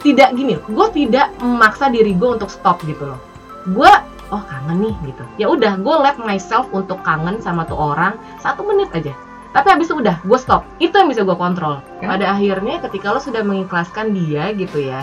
tidak 0.00 0.32
gini, 0.32 0.56
gue 0.56 0.86
tidak 0.96 1.30
memaksa 1.38 1.92
diri 1.92 2.16
gue 2.16 2.28
untuk 2.40 2.48
stop 2.48 2.80
gitu 2.88 3.04
loh. 3.04 3.20
Gue 3.68 3.90
oh 4.30 4.42
kangen 4.46 4.78
nih 4.86 4.94
gitu. 5.12 5.24
Ya 5.36 5.46
udah, 5.50 5.76
gue 5.76 5.94
let 6.00 6.16
myself 6.16 6.70
untuk 6.72 7.02
kangen 7.02 7.42
sama 7.42 7.66
tuh 7.66 7.76
orang 7.76 8.16
satu 8.40 8.62
menit 8.64 8.88
aja. 8.94 9.12
Tapi 9.50 9.66
habis 9.66 9.90
itu 9.90 9.98
udah, 9.98 10.22
gue 10.22 10.38
stop. 10.38 10.62
Itu 10.78 10.94
yang 10.94 11.10
bisa 11.10 11.26
gue 11.26 11.34
kontrol. 11.34 11.82
Pada 11.98 12.30
akhirnya 12.30 12.78
ketika 12.86 13.10
lo 13.10 13.18
sudah 13.18 13.42
mengikhlaskan 13.42 14.14
dia 14.14 14.54
gitu 14.54 14.78
ya, 14.78 15.02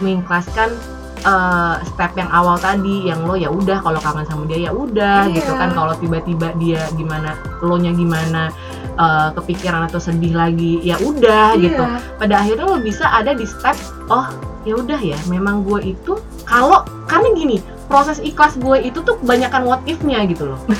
mengikhlaskan 0.00 0.72
eh, 1.22 1.76
step 1.86 2.12
yang 2.18 2.30
awal 2.32 2.58
tadi 2.58 3.06
yang 3.06 3.22
lo 3.22 3.38
ya 3.38 3.52
udah 3.52 3.78
kalau 3.84 4.00
kangen 4.02 4.26
sama 4.26 4.48
dia 4.50 4.66
ya 4.66 4.72
udah 4.74 5.28
Iya. 5.30 5.36
gitu 5.38 5.52
kan 5.54 5.70
kalau 5.70 5.94
tiba-tiba 5.94 6.50
dia 6.58 6.82
gimana 6.98 7.38
lo 7.62 7.78
nya 7.78 7.94
gimana 7.94 8.50
eh, 8.96 9.28
kepikiran 9.36 9.88
atau 9.88 10.00
sedih 10.00 10.34
lagi 10.36 10.80
ya 10.84 10.96
udah 11.00 11.56
gitu. 11.60 11.82
Iya. 11.82 11.98
pada 12.18 12.34
akhirnya 12.42 12.66
lo 12.68 12.78
bisa 12.80 13.08
ada 13.08 13.32
di 13.32 13.44
step 13.48 13.76
oh 14.12 14.28
ya 14.62 14.78
udah 14.78 15.00
ya 15.00 15.18
memang 15.26 15.66
gue 15.66 15.96
itu 15.96 16.18
kalau 16.46 16.86
karena 17.10 17.28
gini 17.34 17.56
proses 17.92 18.22
ikhlas 18.24 18.56
gue 18.56 18.88
itu 18.88 19.04
tuh 19.04 19.20
kebanyakan 19.20 19.68
what 19.68 19.82
if-nya 19.84 20.24
gitu 20.24 20.48
loh. 20.54 20.60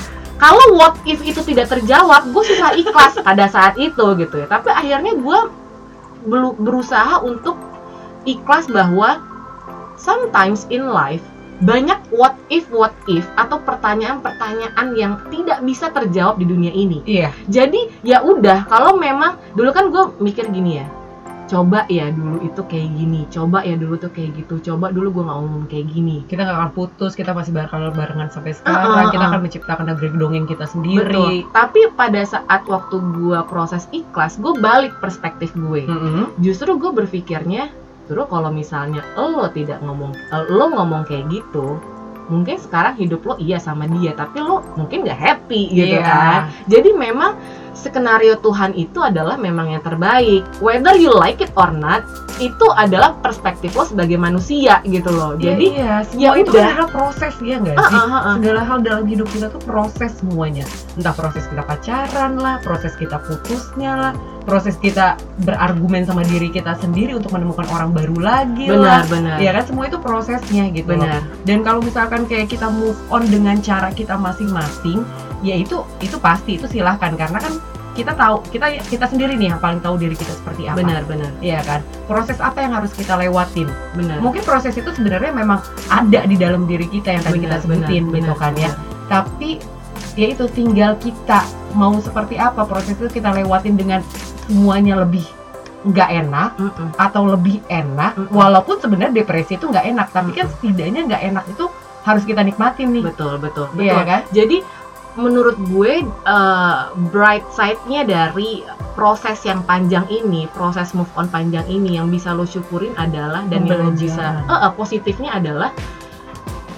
Kalau 0.42 0.74
what 0.74 0.98
if 1.06 1.22
itu 1.22 1.38
tidak 1.46 1.70
terjawab 1.70 2.26
gue 2.34 2.42
susah 2.42 2.74
ikhlas 2.74 3.14
pada 3.22 3.46
saat 3.46 3.78
itu 3.78 4.02
gitu 4.18 4.42
ya. 4.42 4.50
Tapi 4.50 4.74
akhirnya 4.74 5.14
gue 5.14 5.38
berusaha 6.58 7.22
untuk 7.22 7.54
ikhlas 8.26 8.66
bahwa 8.66 9.22
sometimes 9.94 10.66
in 10.66 10.90
life 10.90 11.22
banyak 11.62 11.98
what 12.10 12.34
if 12.50 12.66
what 12.74 12.92
if 13.06 13.22
atau 13.38 13.62
pertanyaan-pertanyaan 13.62 14.98
yang 14.98 15.22
tidak 15.30 15.62
bisa 15.62 15.88
terjawab 15.94 16.36
di 16.42 16.46
dunia 16.46 16.74
ini. 16.74 17.00
Iya. 17.06 17.30
Jadi 17.46 18.02
ya 18.02 18.20
udah 18.20 18.66
kalau 18.66 18.98
memang 18.98 19.38
dulu 19.54 19.70
kan 19.70 19.88
gue 19.94 20.04
mikir 20.18 20.50
gini 20.50 20.82
ya. 20.82 20.86
Coba 21.52 21.84
ya 21.92 22.08
dulu 22.08 22.40
itu 22.48 22.64
kayak 22.64 22.96
gini, 22.96 23.28
coba 23.28 23.60
ya 23.60 23.76
dulu 23.76 24.00
tuh 24.00 24.08
kayak 24.08 24.40
gitu, 24.40 24.72
coba 24.72 24.88
dulu 24.88 25.20
gue 25.20 25.22
nggak 25.28 25.36
ngomong 25.36 25.64
kayak 25.68 25.84
gini. 25.92 26.24
Kita 26.24 26.48
nggak 26.48 26.56
akan 26.56 26.72
putus, 26.72 27.12
kita 27.12 27.36
masih 27.36 27.52
bakal 27.52 27.92
barengan 27.92 28.32
sampai 28.32 28.56
sekarang. 28.56 28.88
Ah, 28.88 29.04
ah, 29.04 29.12
kita 29.12 29.20
ah. 29.20 29.28
akan 29.28 29.40
menciptakan 29.44 29.84
negeri 29.92 30.16
dongeng 30.16 30.48
kita 30.48 30.64
sendiri. 30.64 31.12
Betul. 31.12 31.52
Tapi 31.52 31.80
pada 31.92 32.24
saat 32.24 32.64
waktu 32.64 32.96
gue 32.96 33.36
proses 33.52 33.84
ikhlas, 33.92 34.40
gue 34.40 34.56
balik 34.64 34.96
perspektif 34.96 35.52
gue. 35.52 35.84
Mm-mm. 35.84 36.32
Justru 36.40 36.72
gue 36.80 36.88
berpikirnya, 36.88 37.68
justru 38.02 38.22
kalau 38.28 38.50
misalnya 38.50 39.00
lo 39.16 39.46
tidak 39.48 39.78
ngomong, 39.80 40.12
eh, 40.12 40.44
lo 40.50 40.68
ngomong 40.68 41.06
kayak 41.06 41.30
gitu, 41.30 41.78
mungkin 42.28 42.58
sekarang 42.58 42.98
hidup 42.98 43.22
lo 43.24 43.34
iya 43.38 43.56
sama 43.56 43.86
dia, 43.88 44.12
tapi 44.12 44.42
lo 44.42 44.60
mungkin 44.76 45.06
nggak 45.06 45.16
happy 45.16 45.70
gitu 45.70 45.96
Iya. 45.96 46.04
kan. 46.04 46.40
Jadi 46.68 46.90
memang 46.92 47.38
skenario 47.72 48.38
Tuhan 48.40 48.76
itu 48.76 49.00
adalah 49.00 49.36
memang 49.40 49.72
yang 49.72 49.82
terbaik. 49.82 50.44
Whether 50.62 50.96
you 50.96 51.12
like 51.12 51.40
it 51.40 51.52
or 51.56 51.72
not, 51.72 52.04
itu 52.40 52.66
adalah 52.74 53.14
perspektif 53.20 53.74
lo 53.76 53.84
sebagai 53.84 54.16
manusia 54.16 54.80
gitu 54.86 55.12
loh. 55.12 55.36
Jadi 55.36 55.76
iya, 55.76 56.02
semua 56.06 56.22
ya 56.22 56.30
itu 56.40 56.50
udah. 56.50 56.64
adalah 56.64 56.88
proses 56.88 57.34
ya 57.42 57.56
nggak 57.60 57.76
sih? 57.76 57.94
ah, 57.94 58.02
ah, 58.02 58.16
ah. 58.16 58.34
Segala 58.40 58.62
hal 58.64 58.78
dalam 58.82 59.04
hidup 59.06 59.28
kita 59.30 59.46
tuh 59.52 59.62
proses 59.62 60.10
semuanya. 60.18 60.64
Entah 60.96 61.14
proses 61.14 61.44
kita 61.46 61.62
pacaran 61.62 62.32
lah, 62.40 62.56
proses 62.64 62.92
kita 62.96 63.20
putusnya 63.22 63.92
lah, 63.94 64.12
proses 64.44 64.74
kita 64.80 65.20
berargumen 65.46 66.02
sama 66.02 66.26
diri 66.26 66.50
kita 66.50 66.74
sendiri 66.78 67.14
untuk 67.14 67.30
menemukan 67.34 67.66
orang 67.70 67.94
baru 67.94 68.18
lagi 68.18 68.66
lah. 68.72 69.02
benar 69.02 69.02
benar. 69.06 69.36
Ya 69.38 69.50
kan 69.54 69.64
semua 69.68 69.84
itu 69.86 69.98
prosesnya 70.00 70.66
gitu 70.72 70.92
loh. 70.92 71.04
benar. 71.04 71.20
Dan 71.46 71.62
kalau 71.62 71.80
misalkan 71.84 72.26
kayak 72.26 72.50
kita 72.50 72.66
move 72.68 72.98
on 73.12 73.22
dengan 73.28 73.60
cara 73.62 73.94
kita 73.94 74.18
masing-masing, 74.18 75.06
ya 75.42 75.58
itu 75.58 75.82
itu 75.98 76.16
pasti 76.22 76.56
itu 76.56 76.66
silahkan 76.70 77.12
karena 77.18 77.38
kan 77.42 77.54
kita 77.92 78.16
tahu 78.16 78.40
kita 78.48 78.80
kita 78.88 79.04
sendiri 79.04 79.36
nih 79.36 79.52
yang 79.52 79.60
paling 79.60 79.76
tahu 79.84 80.00
diri 80.00 80.16
kita 80.16 80.32
seperti 80.32 80.64
apa. 80.64 80.80
Benar 80.80 81.04
benar. 81.04 81.28
Iya 81.44 81.60
kan? 81.60 81.80
Proses 82.08 82.40
apa 82.40 82.64
yang 82.64 82.72
harus 82.72 82.88
kita 82.96 83.20
lewatin? 83.20 83.68
Benar. 83.92 84.16
Mungkin 84.24 84.40
proses 84.48 84.72
itu 84.72 84.88
sebenarnya 84.96 85.28
memang 85.28 85.60
ada 85.92 86.24
di 86.24 86.40
dalam 86.40 86.64
diri 86.64 86.88
kita 86.88 87.20
yang 87.20 87.22
tadi 87.22 87.38
kita 87.44 87.60
sebutin 87.60 88.08
benar, 88.08 88.16
gitu 88.16 88.32
benar, 88.32 88.40
kan 88.40 88.52
ya. 88.56 88.72
benar. 88.72 88.76
Tapi 89.12 89.50
ya 90.16 90.26
itu 90.32 90.44
tinggal 90.56 90.96
kita 90.96 91.44
mau 91.76 91.92
seperti 92.00 92.40
apa 92.40 92.64
proses 92.64 92.96
itu 92.96 93.08
kita 93.12 93.32
lewatin 93.32 93.76
dengan 93.76 94.00
semuanya 94.48 95.04
lebih 95.04 95.24
nggak 95.82 96.10
enak 96.14 96.50
Mm-mm. 96.62 96.88
atau 96.94 97.26
lebih 97.26 97.58
enak 97.66 98.14
Mm-mm. 98.14 98.30
walaupun 98.30 98.78
sebenarnya 98.78 99.24
depresi 99.24 99.58
itu 99.58 99.66
nggak 99.66 99.82
enak 99.90 100.14
tapi 100.14 100.30
kan 100.30 100.46
setidaknya 100.46 101.10
nggak 101.10 101.22
enak 101.32 101.44
itu 101.50 101.66
harus 102.06 102.22
kita 102.26 102.42
nikmatin 102.42 102.90
nih 102.92 103.02
Betul 103.02 103.38
betul 103.38 103.66
betul. 103.74 103.82
Iya 103.82 104.02
kan? 104.02 104.20
Jadi 104.34 104.56
menurut 105.16 105.56
gue 105.68 106.00
eh, 106.08 106.80
bright 107.12 107.44
side-nya 107.52 108.08
dari 108.08 108.64
proses 108.96 109.40
yang 109.44 109.60
panjang 109.64 110.08
ini, 110.08 110.48
proses 110.52 110.92
move 110.96 111.08
on 111.16 111.28
panjang 111.28 111.64
ini 111.68 112.00
yang 112.00 112.08
bisa 112.08 112.32
lo 112.32 112.48
syukurin 112.48 112.96
adalah 112.96 113.44
dan 113.48 113.68
yang 113.68 113.88
lo 113.88 113.92
bisa 113.92 114.40
eh, 114.48 114.52
eh, 114.52 114.72
positifnya 114.72 115.36
adalah 115.36 115.70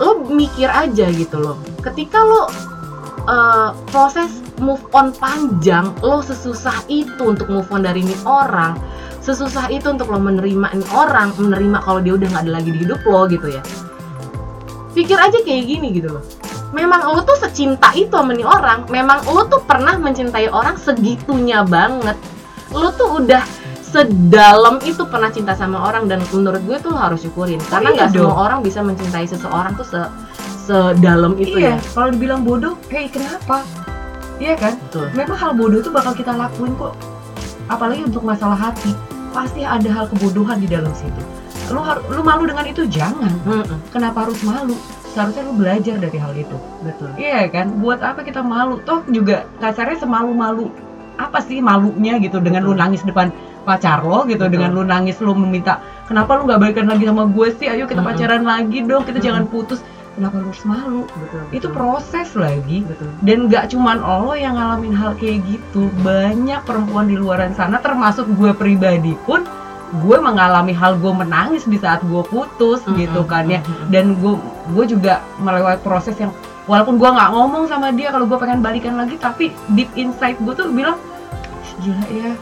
lo 0.02 0.26
mikir 0.26 0.66
aja 0.66 1.06
gitu 1.14 1.38
loh. 1.38 1.56
Ketika 1.78 2.18
lo 2.26 2.42
eh, 3.30 3.70
proses 3.94 4.42
move 4.58 4.82
on 4.94 5.14
panjang, 5.14 5.94
lo 6.02 6.18
sesusah 6.18 6.86
itu 6.90 7.22
untuk 7.22 7.46
move 7.46 7.70
on 7.70 7.86
dari 7.86 8.02
ini 8.02 8.18
orang, 8.26 8.74
sesusah 9.22 9.70
itu 9.70 9.94
untuk 9.94 10.10
lo 10.10 10.18
menerima 10.18 10.74
ini 10.74 10.86
orang, 10.90 11.30
menerima 11.38 11.86
kalau 11.86 12.02
dia 12.02 12.18
udah 12.18 12.28
nggak 12.34 12.44
ada 12.50 12.52
lagi 12.58 12.70
di 12.74 12.78
hidup 12.82 12.98
lo 13.06 13.30
gitu 13.30 13.46
ya. 13.46 13.62
Pikir 14.94 15.18
aja 15.18 15.38
kayak 15.42 15.66
gini 15.66 15.90
gitu 15.90 16.18
loh 16.18 16.22
memang 16.74 17.00
lo 17.14 17.22
tuh 17.22 17.38
secinta 17.38 17.94
itu 17.94 18.10
sama 18.10 18.34
nih 18.34 18.44
orang. 18.44 18.84
Memang 18.90 19.22
lo 19.30 19.46
tuh 19.46 19.62
pernah 19.62 19.94
mencintai 19.94 20.50
orang 20.50 20.74
segitunya 20.74 21.62
banget. 21.62 22.18
Lo 22.74 22.90
tuh 22.90 23.22
udah 23.22 23.46
sedalam 23.80 24.82
itu 24.82 25.06
pernah 25.06 25.30
cinta 25.30 25.54
sama 25.54 25.86
orang 25.86 26.10
dan 26.10 26.18
menurut 26.34 26.58
gue 26.66 26.78
tuh 26.82 26.92
harus 26.98 27.22
syukurin. 27.22 27.62
Karena 27.70 27.94
iya 27.94 27.96
nggak 28.02 28.10
semua 28.18 28.34
orang 28.50 28.58
bisa 28.66 28.82
mencintai 28.82 29.26
seseorang 29.30 29.78
tuh 29.78 29.86
se 29.86 30.02
sedalam 30.64 31.36
itu 31.36 31.60
iya 31.60 31.76
ya. 31.76 31.92
kalau 31.92 32.08
dibilang 32.08 32.40
bodoh 32.42 32.74
hey 32.90 33.06
kenapa? 33.06 33.62
Iya 34.42 34.58
kan? 34.58 34.74
Betul. 34.90 35.06
Memang 35.14 35.38
hal 35.38 35.52
bodoh 35.54 35.78
itu 35.78 35.94
bakal 35.94 36.10
kita 36.18 36.34
lakuin 36.34 36.74
kok. 36.74 36.98
Apalagi 37.70 38.02
untuk 38.02 38.26
masalah 38.26 38.58
hati. 38.58 38.90
Pasti 39.30 39.62
ada 39.62 39.86
hal 39.90 40.10
kebodohan 40.10 40.58
di 40.58 40.66
dalam 40.66 40.90
situ. 40.90 41.22
Lu 41.70 41.86
lu 42.10 42.22
malu 42.26 42.50
dengan 42.50 42.66
itu? 42.66 42.82
Jangan. 42.86 43.30
Mm-mm, 43.46 43.78
kenapa 43.94 44.26
harus 44.26 44.42
malu 44.42 44.74
seharusnya 45.14 45.46
lu 45.46 45.54
belajar 45.54 45.96
dari 46.02 46.18
hal 46.18 46.34
itu. 46.34 46.56
Betul. 46.82 47.14
Iya 47.14 47.46
kan? 47.54 47.78
Buat 47.78 48.02
apa 48.02 48.26
kita 48.26 48.42
malu? 48.42 48.82
Toh 48.82 49.06
juga 49.06 49.46
kasarnya 49.62 50.02
semalu-malu. 50.02 50.74
Apa 51.14 51.38
sih 51.38 51.62
malunya 51.62 52.18
gitu? 52.18 52.42
Dengan 52.42 52.66
lu 52.66 52.74
Betul. 52.74 52.82
nangis 52.82 53.02
depan 53.06 53.30
pacar 53.62 54.02
lo 54.02 54.26
gitu? 54.26 54.44
Betul. 54.44 54.58
dengan 54.58 54.70
lu 54.74 54.82
nangis 54.82 55.16
lu 55.22 55.32
meminta 55.32 55.78
kenapa 56.10 56.36
lu 56.36 56.50
nggak 56.50 56.60
balikan 56.60 56.90
lagi 56.90 57.06
sama 57.06 57.30
gue 57.30 57.48
sih? 57.54 57.70
Ayo 57.70 57.86
kita 57.86 58.02
Mm-mm. 58.02 58.10
pacaran 58.10 58.42
lagi 58.42 58.82
dong. 58.82 59.06
Kita 59.06 59.22
Mm-mm. 59.22 59.28
jangan 59.30 59.44
putus. 59.46 59.80
Kenapa 60.14 60.34
lu 60.38 60.46
harus 60.50 60.66
malu? 60.66 61.02
Betul. 61.06 61.42
Itu 61.54 61.66
proses 61.70 62.34
lagi. 62.34 62.82
Betul. 62.82 63.10
Dan 63.22 63.46
nggak 63.46 63.70
cuman 63.70 64.02
lo 64.02 64.34
yang 64.34 64.58
ngalamin 64.58 64.94
hal 64.94 65.14
kayak 65.14 65.46
gitu. 65.46 65.90
Banyak 66.02 66.66
perempuan 66.66 67.06
di 67.06 67.14
luaran 67.14 67.54
sana 67.54 67.78
termasuk 67.78 68.26
gue 68.34 68.50
pribadi 68.54 69.14
pun 69.26 69.46
gue 69.94 70.16
mengalami 70.18 70.74
hal 70.74 70.98
gue 70.98 71.12
menangis 71.14 71.62
di 71.64 71.78
saat 71.78 72.02
gue 72.02 72.22
putus 72.26 72.82
gitu 72.90 73.20
Mm-mm, 73.22 73.30
kan 73.30 73.46
ya 73.46 73.60
dan 73.88 74.18
gue 74.18 74.34
gue 74.74 74.84
juga 74.90 75.22
melewati 75.38 75.78
proses 75.80 76.18
yang 76.18 76.34
walaupun 76.66 76.98
gue 76.98 77.06
nggak 77.06 77.30
ngomong 77.30 77.64
sama 77.68 77.94
dia 77.94 78.10
kalau 78.10 78.26
gue 78.26 78.34
pengen 78.34 78.58
balikan 78.58 78.98
lagi 78.98 79.14
tapi 79.14 79.54
deep 79.72 79.92
inside 79.94 80.34
gue 80.40 80.54
tuh 80.56 80.66
bilang 80.70 80.98
gila 81.78 82.04
ya 82.10 82.32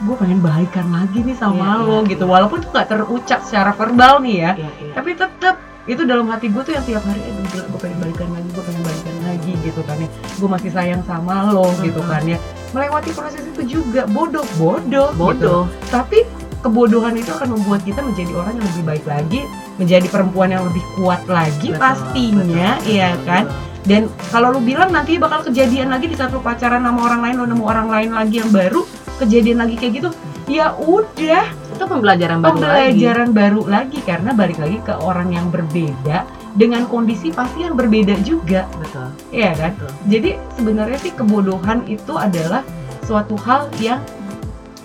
gue 0.00 0.16
pengen 0.16 0.40
balikan 0.40 0.88
lagi 0.88 1.20
nih 1.20 1.36
sama 1.36 1.76
Iya, 1.76 1.84
lo 1.84 1.96
iya, 2.00 2.08
gitu 2.12 2.24
iya. 2.24 2.32
walaupun 2.32 2.58
tuh 2.64 2.70
nggak 2.72 2.88
terucap 2.88 3.40
secara 3.44 3.70
verbal 3.72 4.14
nih 4.20 4.36
ya 4.36 4.50
Iya, 4.56 4.70
iya. 4.80 4.92
tapi 4.96 5.10
tetap 5.12 5.56
itu 5.88 6.02
dalam 6.04 6.28
hati 6.28 6.52
gue 6.52 6.60
tuh 6.60 6.72
yang 6.76 6.84
tiap 6.84 7.04
hari 7.04 7.20
aduh 7.20 7.44
gila 7.48 7.64
gue 7.64 7.80
pengen 7.80 7.98
balikan 8.00 8.28
lagi 8.32 8.48
gue 8.52 8.64
pengen 8.64 8.82
balikan 8.84 9.16
lagi 9.24 9.52
gitu 9.64 9.80
kan 9.84 9.96
ya 9.96 10.08
gue 10.36 10.48
masih 10.48 10.70
sayang 10.72 11.02
sama 11.04 11.34
lo 11.48 11.68
gitu 11.80 12.00
Mm-mm. 12.00 12.12
kan 12.12 12.22
ya 12.24 12.38
melewati 12.70 13.10
proses 13.12 13.42
itu 13.42 13.62
juga 13.64 14.04
bodoh 14.06 14.44
bodoh 14.56 15.08
gitu. 15.10 15.20
bodoh 15.20 15.62
tapi 15.88 16.24
kebodohan 16.60 17.16
itu 17.16 17.32
akan 17.32 17.56
membuat 17.56 17.80
kita 17.84 18.00
menjadi 18.04 18.32
orang 18.36 18.54
yang 18.56 18.66
lebih 18.72 18.84
baik 18.84 19.04
lagi 19.08 19.40
menjadi 19.80 20.06
perempuan 20.12 20.48
yang 20.52 20.64
lebih 20.68 20.84
kuat 21.00 21.24
lagi 21.24 21.72
Betul, 21.72 21.80
pastinya 21.80 22.76
betul, 22.78 22.92
iya 22.92 23.08
betul, 23.16 23.26
kan? 23.26 23.44
betul. 23.48 23.84
dan 23.88 24.02
kalau 24.28 24.48
lu 24.52 24.60
bilang 24.60 24.90
nanti 24.92 25.16
bakal 25.16 25.40
kejadian 25.48 25.88
lagi 25.88 26.06
di 26.12 26.16
saat 26.16 26.30
lu 26.30 26.40
pacaran 26.44 26.84
sama 26.84 27.00
orang 27.00 27.20
lain 27.24 27.34
lu 27.40 27.46
nemu 27.48 27.64
orang 27.64 27.88
lain 27.88 28.10
lagi 28.12 28.44
yang 28.44 28.50
baru 28.52 28.84
kejadian 29.20 29.58
lagi 29.64 29.74
kayak 29.76 29.92
gitu 30.00 30.10
ya 30.50 30.74
udah. 30.74 31.46
Itu 31.78 31.84
pembelajaran 31.86 32.42
baru 32.42 32.58
lagi. 32.58 32.60
Pembelajaran 32.66 33.28
baru 33.30 33.62
lagi 33.70 33.98
karena 34.02 34.30
balik 34.34 34.58
lagi 34.58 34.78
ke 34.82 34.94
orang 34.98 35.30
yang 35.30 35.46
berbeda 35.48 36.26
dengan 36.58 36.90
kondisi 36.90 37.30
pasti 37.30 37.62
yang 37.62 37.78
berbeda 37.78 38.18
juga. 38.26 38.66
Betul. 38.82 39.08
Ya 39.30 39.54
kan? 39.54 39.78
Betul. 39.78 39.90
Jadi 40.10 40.30
sebenarnya 40.58 40.98
sih 40.98 41.12
kebodohan 41.14 41.86
itu 41.86 42.18
adalah 42.18 42.66
suatu 43.06 43.38
hal 43.46 43.70
yang 43.78 44.02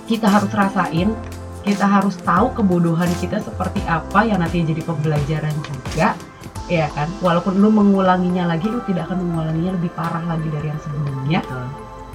kita 0.06 0.30
harus 0.30 0.54
rasain 0.54 1.10
kita 1.66 1.86
harus 1.90 2.16
tahu 2.22 2.54
kebodohan 2.54 3.10
kita 3.18 3.42
seperti 3.42 3.82
apa 3.90 4.22
yang 4.22 4.40
nanti 4.40 4.62
jadi 4.62 4.86
pembelajaran 4.86 5.54
juga 5.66 6.14
ya 6.70 6.90
kan? 6.94 7.10
Walaupun 7.22 7.58
lu 7.58 7.70
mengulanginya 7.74 8.50
lagi 8.50 8.70
lu 8.70 8.82
tidak 8.86 9.10
akan 9.10 9.22
mengulanginya 9.26 9.74
lebih 9.78 9.92
parah 9.94 10.22
lagi 10.26 10.48
dari 10.50 10.70
yang 10.70 10.82
sebelumnya 10.82 11.42
betul. 11.42 11.66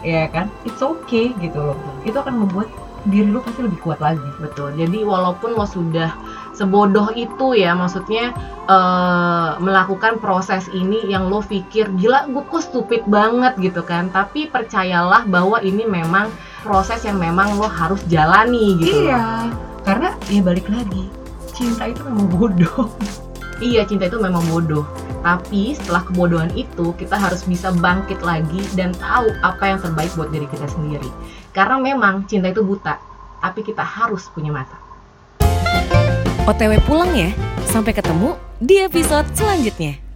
ya 0.07 0.25
kan? 0.31 0.47
It's 0.67 0.83
okay 0.83 1.35
gitu 1.43 1.59
loh. 1.59 1.77
Itu 2.07 2.23
akan 2.23 2.47
membuat 2.47 2.71
diri 3.09 3.33
lu 3.33 3.41
pasti 3.41 3.65
lebih 3.65 3.81
kuat 3.81 3.99
lagi. 4.03 4.31
Betul. 4.43 4.77
Jadi 4.77 5.03
walaupun 5.07 5.57
lo 5.57 5.65
sudah 5.65 6.13
sebodoh 6.53 7.09
itu 7.17 7.57
ya, 7.57 7.73
maksudnya 7.73 8.35
eh, 8.69 9.51
melakukan 9.63 10.21
proses 10.21 10.69
ini 10.75 11.09
yang 11.09 11.33
lo 11.33 11.41
pikir 11.41 11.89
gila 11.97 12.29
gue 12.29 12.45
kok 12.45 12.63
stupid 12.63 13.07
banget 13.09 13.57
gitu 13.59 13.81
kan. 13.87 14.13
Tapi 14.13 14.51
percayalah 14.51 15.25
bahwa 15.31 15.63
ini 15.65 15.87
memang 15.89 16.29
proses 16.61 17.01
yang 17.05 17.17
memang 17.17 17.57
lo 17.57 17.67
harus 17.69 18.01
jalani 18.09 18.77
gitu. 18.81 19.09
loh. 19.09 19.13
Iya, 19.13 19.25
karena 19.85 20.09
ya 20.29 20.41
balik 20.45 20.67
lagi, 20.69 21.05
cinta 21.57 21.89
itu 21.89 22.01
memang 22.05 22.27
bodoh. 22.37 22.93
Iya, 23.61 23.85
cinta 23.85 24.09
itu 24.09 24.17
memang 24.17 24.41
bodoh. 24.49 24.85
Tapi 25.21 25.77
setelah 25.77 26.01
kebodohan 26.09 26.49
itu 26.57 26.97
kita 26.97 27.13
harus 27.13 27.45
bisa 27.45 27.69
bangkit 27.77 28.25
lagi 28.25 28.65
dan 28.73 28.97
tahu 28.97 29.29
apa 29.45 29.69
yang 29.69 29.79
terbaik 29.81 30.09
buat 30.17 30.33
diri 30.33 30.49
kita 30.49 30.65
sendiri. 30.65 31.09
Karena 31.53 31.77
memang 31.77 32.25
cinta 32.25 32.49
itu 32.49 32.65
buta, 32.65 32.97
tapi 33.45 33.61
kita 33.61 33.85
harus 33.85 34.25
punya 34.33 34.49
mata. 34.49 34.81
OTW 36.49 36.81
pulang 36.89 37.13
ya. 37.13 37.29
Sampai 37.69 37.93
ketemu 37.93 38.35
di 38.59 38.81
episode 38.81 39.29
selanjutnya. 39.37 40.10